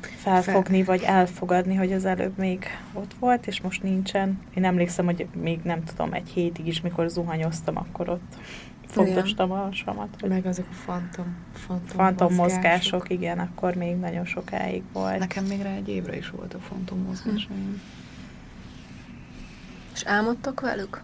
felfogni, 0.00 0.82
Fel. 0.82 0.96
vagy 0.96 1.02
elfogadni, 1.02 1.74
hogy 1.74 1.92
az 1.92 2.04
előbb 2.04 2.38
még 2.38 2.64
ott 2.92 3.14
volt, 3.18 3.46
és 3.46 3.60
most 3.60 3.82
nincsen. 3.82 4.38
Én 4.54 4.64
emlékszem, 4.64 5.04
hogy 5.04 5.26
még 5.34 5.60
nem 5.62 5.84
tudom, 5.84 6.12
egy 6.12 6.28
hétig 6.28 6.66
is, 6.66 6.80
mikor 6.80 7.08
zuhanyoztam, 7.08 7.76
akkor 7.76 8.08
ott 8.08 8.36
fogdostam 8.86 9.52
a 9.52 9.56
hasamat. 9.56 10.08
Hogy 10.20 10.28
Meg 10.28 10.46
azok 10.46 10.66
a 10.70 10.74
fantom, 10.74 11.36
fantom, 11.52 11.96
fantom 11.96 12.34
mozgások. 12.34 12.62
mozgások. 12.62 13.10
igen, 13.10 13.38
akkor 13.38 13.74
még 13.74 13.96
nagyon 13.96 14.24
sokáig 14.24 14.82
volt. 14.92 15.18
Nekem 15.18 15.44
még 15.44 15.62
rá 15.62 15.70
egy 15.70 15.88
évre 15.88 16.16
is 16.16 16.30
volt 16.30 16.54
a 16.54 16.58
fantom 16.58 16.98
mozgásaim. 16.98 17.48
Hm. 17.48 17.78
És 19.94 20.04
álmodtok 20.04 20.60
velük? 20.60 21.02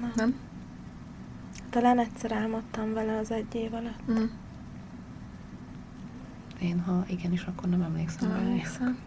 Nem. 0.00 0.12
nem? 0.16 0.34
Talán 1.74 1.98
egyszer 1.98 2.32
álmodtam 2.32 2.92
vele 2.92 3.16
az 3.16 3.30
egy 3.30 3.54
év 3.54 3.74
alatt. 3.74 4.10
Mm. 4.10 4.24
Én, 6.60 6.80
ha 6.80 7.04
igenis, 7.08 7.42
akkor 7.42 7.68
nem 7.68 7.82
emlékszem 7.82 8.28
nem 8.28 8.40
emlékszem. 8.40 8.98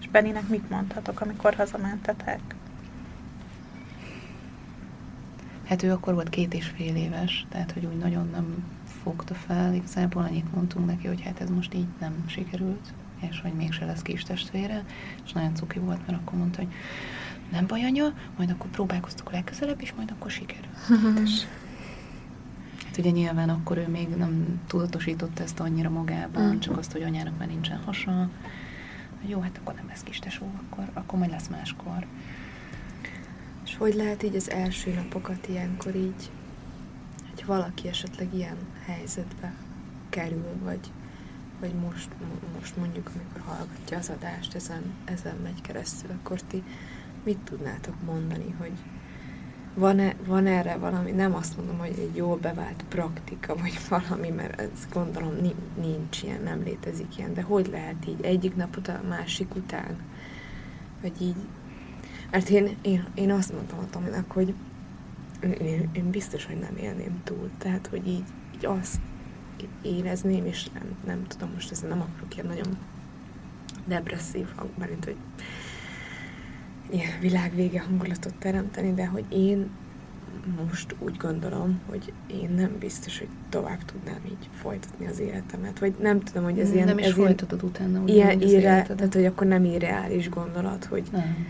És 0.00 0.08
Beninek 0.08 0.48
mit 0.48 0.70
mondhatok, 0.70 1.20
amikor 1.20 1.54
hazamentetek? 1.54 2.40
Hát 5.64 5.82
ő 5.82 5.92
akkor 5.92 6.14
volt 6.14 6.28
két 6.28 6.54
és 6.54 6.66
fél 6.66 6.96
éves, 6.96 7.46
tehát 7.48 7.72
hogy 7.72 7.84
úgy 7.84 7.98
nagyon 7.98 8.28
nem 8.30 8.64
fogta 9.02 9.34
fel. 9.34 9.74
Igazából 9.74 10.22
annyit 10.22 10.54
mondtunk 10.54 10.86
neki, 10.86 11.06
hogy 11.06 11.22
hát 11.22 11.40
ez 11.40 11.50
most 11.50 11.74
így 11.74 11.88
nem 12.00 12.24
sikerült, 12.26 12.92
és 13.30 13.40
hogy 13.40 13.52
mégse 13.52 13.84
lesz 13.84 14.02
kis 14.02 14.22
testvére, 14.22 14.84
és 15.24 15.32
nagyon 15.32 15.54
cuki 15.54 15.78
volt, 15.78 16.06
mert 16.06 16.20
akkor 16.20 16.38
mondta, 16.38 16.58
hogy 16.58 16.72
nem 17.50 17.66
baj 17.66 17.84
anya, 17.84 18.14
majd 18.36 18.50
akkor 18.50 18.70
próbálkoztuk 18.70 19.32
legközelebb, 19.32 19.80
és 19.80 19.92
majd 19.92 20.10
akkor 20.10 20.30
sikerül. 20.30 20.70
hát 22.84 22.98
ugye 22.98 23.10
nyilván 23.10 23.48
akkor 23.48 23.76
ő 23.76 23.88
még 23.88 24.08
nem 24.08 24.60
tudatosította 24.66 25.42
ezt 25.42 25.60
annyira 25.60 25.90
magában, 25.90 26.54
mm. 26.54 26.58
csak 26.58 26.78
azt, 26.78 26.92
hogy 26.92 27.02
anyának 27.02 27.38
már 27.38 27.48
nincsen 27.48 27.78
hasa. 27.84 28.30
Jó, 29.26 29.40
hát 29.40 29.58
akkor 29.60 29.74
nem 29.74 29.88
lesz 29.88 30.02
kis 30.02 30.18
tesó, 30.18 30.46
akkor, 30.66 30.90
akkor 30.92 31.18
majd 31.18 31.30
lesz 31.30 31.48
máskor. 31.48 32.06
És 33.64 33.76
hogy 33.76 33.94
lehet 33.94 34.22
így 34.22 34.36
az 34.36 34.50
első 34.50 34.94
napokat 34.94 35.48
ilyenkor 35.48 35.94
így, 35.94 36.30
hogy 37.34 37.44
valaki 37.46 37.88
esetleg 37.88 38.34
ilyen 38.34 38.56
helyzetbe 38.86 39.52
kerül, 40.08 40.56
vagy, 40.62 40.90
vagy 41.60 41.72
most, 41.72 42.08
most 42.58 42.76
mondjuk, 42.76 43.10
amikor 43.14 43.54
hallgatja 43.54 43.98
az 43.98 44.08
adást, 44.08 44.54
ezen, 44.54 44.82
ezen 45.04 45.36
megy 45.42 45.60
keresztül, 45.60 46.10
akkor 46.10 46.40
ti 46.42 46.62
mit 47.28 47.38
tudnátok 47.38 47.94
mondani, 48.04 48.54
hogy 48.58 48.72
van-e, 49.74 50.14
van 50.26 50.46
erre 50.46 50.76
valami, 50.76 51.10
nem 51.10 51.34
azt 51.34 51.56
mondom, 51.56 51.78
hogy 51.78 51.98
egy 51.98 52.16
jól 52.16 52.36
bevált 52.36 52.84
praktika, 52.88 53.56
vagy 53.56 53.78
valami, 53.88 54.28
mert 54.28 54.60
ez 54.60 54.88
gondolom 54.92 55.32
nincs 55.80 56.22
ilyen, 56.22 56.42
nem 56.42 56.62
létezik 56.62 57.18
ilyen, 57.18 57.34
de 57.34 57.42
hogy 57.42 57.66
lehet 57.66 58.06
így 58.06 58.22
egyik 58.22 58.56
napot 58.56 58.88
a 58.88 59.00
másik 59.08 59.54
után, 59.54 59.96
vagy 61.00 61.22
így, 61.22 61.36
mert 62.30 62.48
én, 62.48 62.76
én, 62.82 63.06
én 63.14 63.30
azt 63.30 63.52
mondtam 63.52 63.78
a 63.78 63.90
Tominak, 63.90 64.32
hogy 64.32 64.54
én, 65.60 65.88
én 65.92 66.10
biztos, 66.10 66.46
hogy 66.46 66.58
nem 66.58 66.76
élném 66.76 67.20
túl, 67.24 67.50
tehát, 67.58 67.86
hogy 67.86 68.06
így, 68.06 68.24
így 68.54 68.66
azt 68.66 69.00
érezném, 69.82 70.46
és 70.46 70.68
nem, 70.70 70.96
nem 71.06 71.26
tudom, 71.26 71.50
most 71.54 71.70
ezzel 71.70 71.88
nem 71.88 72.00
akarok 72.00 72.34
ilyen 72.34 72.46
nagyon 72.46 72.78
depresszív 73.86 74.46
hangban, 74.56 74.88
hogy 75.04 75.16
ilyen 76.90 77.20
világvége 77.20 77.80
hangulatot 77.80 78.34
teremteni, 78.34 78.94
de 78.94 79.06
hogy 79.06 79.24
én 79.28 79.70
most 80.64 80.94
úgy 80.98 81.16
gondolom, 81.16 81.80
hogy 81.86 82.12
én 82.26 82.50
nem 82.50 82.76
biztos, 82.78 83.18
hogy 83.18 83.28
tovább 83.48 83.84
tudnám 83.84 84.20
így 84.26 84.48
folytatni 84.60 85.06
az 85.06 85.18
életemet, 85.18 85.78
vagy 85.78 85.94
nem 86.00 86.20
tudom, 86.20 86.44
hogy 86.44 86.58
ez 86.58 86.66
nem 86.66 86.74
ilyen... 86.76 86.88
Nem 86.88 86.98
is 86.98 87.06
ez 87.06 87.12
folytatod 87.12 87.62
utána 87.62 88.02
ilyen, 88.06 88.40
ilyen 88.40 88.58
irre, 88.58 88.82
tehát 88.82 89.14
hogy 89.14 89.24
akkor 89.24 89.46
nem 89.46 89.64
irreális 89.64 90.28
gondolat, 90.28 90.84
hogy, 90.84 91.08
nem. 91.12 91.46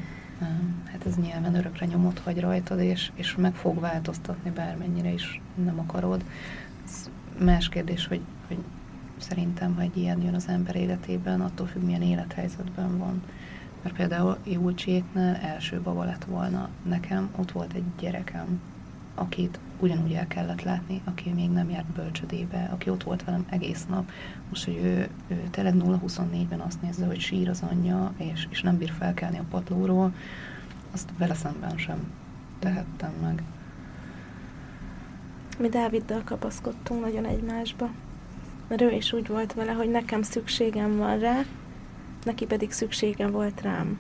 hát 0.85 1.07
ez 1.07 1.17
nyilván 1.17 1.55
örökre 1.55 1.87
nyomot 1.87 2.19
hagy 2.19 2.41
rajtad, 2.41 2.81
és, 2.81 3.11
és 3.15 3.37
meg 3.37 3.55
fog 3.55 3.81
változtatni, 3.81 4.51
bármennyire 4.51 5.13
is 5.13 5.41
nem 5.65 5.79
akarod. 5.79 6.25
Ez 6.85 7.11
más 7.45 7.69
kérdés, 7.69 8.07
hogy, 8.07 8.21
hogy 8.47 8.59
szerintem, 9.17 9.75
ha 9.75 9.81
egy 9.81 9.97
ilyen 9.97 10.23
jön 10.23 10.35
az 10.35 10.49
ember 10.49 10.77
életében, 10.77 11.41
attól 11.41 11.67
függ, 11.67 11.83
milyen 11.83 12.03
élethelyzetben 12.03 12.99
van. 12.99 13.23
Mert 13.83 13.97
például 13.97 14.37
Julcséknál 14.45 15.35
első 15.35 15.81
baba 15.81 16.05
lett 16.05 16.25
volna 16.25 16.69
nekem, 16.83 17.31
ott 17.37 17.53
volt 17.53 17.73
egy 17.73 17.85
gyerekem, 17.99 18.61
akit 19.15 19.59
ugyanúgy 19.81 20.13
el 20.13 20.27
kellett 20.27 20.63
látni, 20.63 21.01
aki 21.05 21.33
még 21.33 21.51
nem 21.51 21.71
járt 21.71 21.87
bölcsödébe, 21.87 22.69
aki 22.73 22.91
ott 22.91 23.03
volt 23.03 23.25
velem 23.25 23.47
egész 23.51 23.87
nap. 23.87 24.11
Most, 24.49 24.65
hogy 24.65 24.77
ő, 24.77 25.09
ő 25.29 25.49
tényleg 25.51 25.75
0-24-ben 25.77 26.61
azt 26.61 26.83
nézze, 26.83 27.07
hogy 27.07 27.21
sír 27.21 27.49
az 27.49 27.63
anyja, 27.71 28.13
és, 28.17 28.47
és 28.51 28.63
nem 28.63 28.79
bír 28.79 28.91
felkelni 28.91 29.39
a 29.39 29.45
padlóról, 29.51 30.13
azt 30.91 31.11
vele 31.19 31.35
szemben 31.35 31.79
sem 31.79 32.13
tehettem 32.59 33.13
meg. 33.23 33.43
Mi 35.59 35.69
Dáviddal 35.69 36.23
kapaszkodtunk 36.25 37.01
nagyon 37.01 37.25
egymásba, 37.25 37.91
mert 38.69 38.81
ő 38.81 38.91
is 38.91 39.13
úgy 39.13 39.27
volt 39.27 39.55
vele, 39.55 39.73
hogy 39.73 39.91
nekem 39.91 40.23
szükségem 40.23 40.97
van 40.97 41.19
rá, 41.19 41.41
neki 42.29 42.47
pedig 42.47 42.73
szüksége 42.73 43.27
volt 43.27 43.61
rám. 43.61 43.99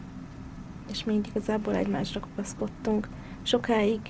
És 0.90 1.04
mi 1.04 1.20
igazából 1.28 1.74
egymásra 1.74 2.20
kapaszkodtunk. 2.20 3.08
Sokáig 3.42 4.00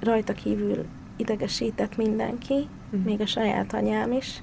rajta 0.00 0.32
kívül 0.32 0.84
idegesített 1.16 1.96
mindenki, 1.96 2.68
mm. 2.96 3.02
még 3.02 3.20
a 3.20 3.26
saját 3.26 3.72
anyám 3.72 4.12
is. 4.12 4.42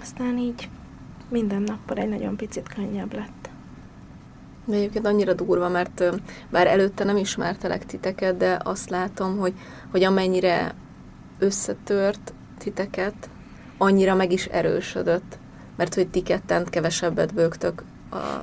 Aztán 0.00 0.38
így 0.38 0.68
minden 1.28 1.62
nappal 1.62 1.96
egy 1.96 2.08
nagyon 2.08 2.36
picit 2.36 2.68
könnyebb 2.68 3.14
lett. 3.14 3.50
De 4.64 4.74
egyébként 4.76 5.06
annyira 5.06 5.32
durva, 5.34 5.68
mert 5.68 6.04
bár 6.50 6.66
előtte 6.66 7.04
nem 7.04 7.16
ismertelek 7.16 7.86
titeket, 7.86 8.36
de 8.36 8.60
azt 8.64 8.90
látom, 8.90 9.38
hogy, 9.38 9.54
hogy 9.90 10.04
amennyire 10.04 10.74
összetört 11.38 12.34
titeket, 12.58 13.30
annyira 13.78 14.14
meg 14.14 14.32
is 14.32 14.44
erősödött. 14.46 15.38
Mert 15.80 15.94
hogy 15.94 16.08
ti 16.08 16.22
ketten 16.22 16.64
kevesebbet 16.64 17.34
bőgtök 17.34 17.82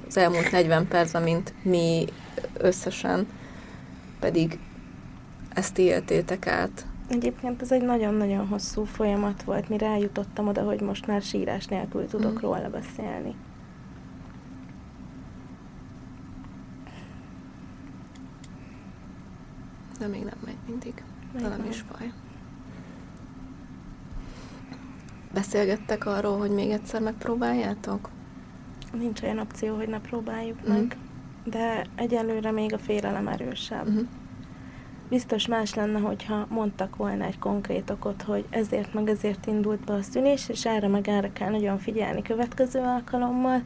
az 0.07 0.17
elmúlt 0.17 0.51
40 0.51 0.87
percben, 0.87 1.21
mint 1.21 1.53
mi 1.61 2.05
összesen, 2.57 3.27
pedig 4.19 4.59
ezt 5.53 5.77
éltétek 5.77 6.47
át. 6.47 6.85
Egyébként 7.07 7.61
ez 7.61 7.71
egy 7.71 7.81
nagyon-nagyon 7.81 8.47
hosszú 8.47 8.83
folyamat 8.83 9.43
volt, 9.43 9.69
mire 9.69 9.85
eljutottam 9.85 10.47
oda, 10.47 10.61
hogy 10.61 10.81
most 10.81 11.07
már 11.07 11.21
sírás 11.21 11.65
nélkül 11.65 12.05
tudok 12.05 12.31
mm. 12.31 12.41
róla 12.41 12.69
beszélni. 12.69 13.35
De 19.99 20.07
még 20.07 20.23
nem 20.23 20.37
megy 20.45 20.57
mindig. 20.67 21.03
De 21.33 21.47
nem 21.47 21.65
is 21.69 21.83
baj. 21.83 22.11
Beszélgettek 25.37 26.05
arról, 26.05 26.37
hogy 26.37 26.51
még 26.51 26.69
egyszer 26.69 27.01
megpróbáljátok? 27.01 28.09
Nincs 28.93 29.21
olyan 29.21 29.39
opció, 29.39 29.75
hogy 29.75 29.87
ne 29.87 29.99
próbáljuk 29.99 30.57
mm. 30.61 30.73
meg, 30.73 30.97
de 31.43 31.85
egyelőre 31.95 32.51
még 32.51 32.73
a 32.73 32.77
félelem 32.77 33.27
erősebb. 33.27 33.89
Mm. 33.89 33.99
Biztos 35.09 35.47
más 35.47 35.73
lenne, 35.73 35.99
hogyha 35.99 36.47
mondtak 36.49 36.95
volna 36.95 37.23
egy 37.23 37.39
konkrét 37.39 37.89
okot, 37.89 38.21
hogy 38.21 38.45
ezért 38.49 38.93
meg 38.93 39.09
ezért 39.09 39.45
indult 39.45 39.85
be 39.85 39.93
a 39.93 40.01
szűnés, 40.01 40.49
és 40.49 40.65
erre 40.65 40.87
meg 40.87 41.07
erre 41.07 41.31
kell 41.33 41.49
nagyon 41.49 41.77
figyelni 41.77 42.21
következő 42.21 42.79
alkalommal, 42.79 43.61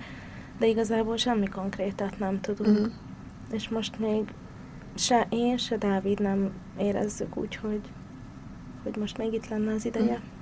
de 0.60 0.68
igazából 0.68 1.18
semmi 1.18 1.48
konkrétat 1.48 2.20
nem 2.20 2.42
tudunk. 2.42 2.80
Mm. 2.80 2.92
És 3.52 3.70
most 3.70 4.00
még 4.00 4.34
se 4.96 5.28
én, 5.30 5.58
se 5.58 5.78
Dávid 5.78 6.20
nem 6.20 6.52
érezzük 6.80 7.38
úgy, 7.38 7.56
hogy, 7.56 7.82
hogy 8.84 8.96
most 8.96 9.18
még 9.18 9.34
itt 9.34 9.48
lenne 9.48 9.74
az 9.74 9.86
ideje. 9.86 10.18
Mm. 10.18 10.40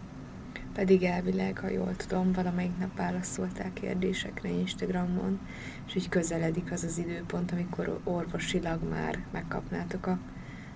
Pedig 0.79 1.03
elvileg, 1.03 1.57
ha 1.57 1.69
jól 1.69 1.95
tudom, 1.95 2.31
valamelyik 2.31 2.77
nap 2.77 2.97
válaszoltál 2.97 3.73
kérdésekre 3.73 4.49
Instagramon, 4.49 5.39
és 5.87 5.95
így 5.95 6.09
közeledik 6.09 6.71
az 6.71 6.83
az 6.83 6.97
időpont, 6.97 7.51
amikor 7.51 7.99
orvosilag 8.03 8.89
már 8.89 9.23
megkapnátok 9.31 10.05
a 10.05 10.17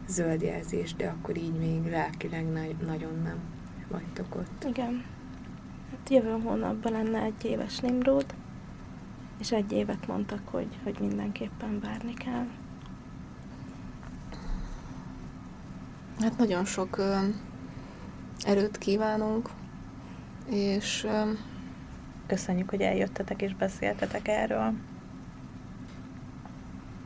zöld 0.08 0.41
jelzést, 0.41 0.97
de 0.97 1.08
akkor 1.08 1.38
így 1.38 1.54
még 1.54 1.91
lelkileg 1.91 2.45
na- 2.45 2.86
nagyon 2.86 3.22
nem 3.24 3.38
vagytok 3.89 4.36
ott. 4.36 4.64
Igen. 4.68 5.06
Hát 5.91 6.10
jövő 6.10 6.39
hónapban 6.43 6.91
lenne 6.91 7.22
egy 7.22 7.45
éves 7.45 7.80
Nimród, 7.80 8.26
és 9.39 9.51
egy 9.51 9.72
évet 9.72 10.08
mondtak, 10.08 10.47
hogy, 10.47 10.80
hogy 10.84 10.97
mindenképpen 10.99 11.80
várni 11.80 12.14
kell. 12.14 12.47
Hát 16.20 16.38
nagyon 16.38 16.66
sok 16.66 16.97
ö, 16.97 17.16
erőt 18.45 18.78
kívánunk, 18.78 19.49
és... 20.50 21.04
Ö, 21.04 21.32
Köszönjük, 22.28 22.70
hogy 22.70 22.82
eljöttetek 22.82 23.41
és 23.41 23.56
beszéltetek 23.56 24.28
erről. 24.28 24.74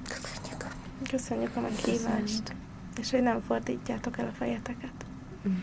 Köszönjük. 0.03 0.65
Köszönjük 1.09 1.55
a 1.55 1.59
meghívást. 1.59 2.55
És 2.99 3.11
hogy 3.11 3.21
nem 3.21 3.41
fordítjátok 3.41 4.17
el 4.17 4.27
a 4.27 4.31
fejeteket. 4.31 5.05
Mm. 5.47 5.53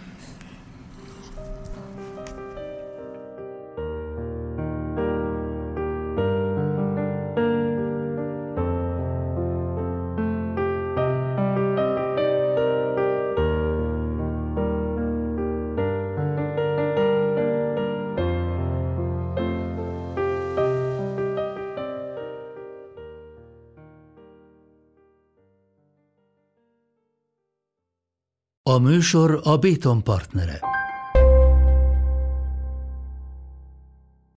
Műsor 29.05 29.41
a 29.43 29.57
Béton 29.57 30.03
partnere. 30.03 30.74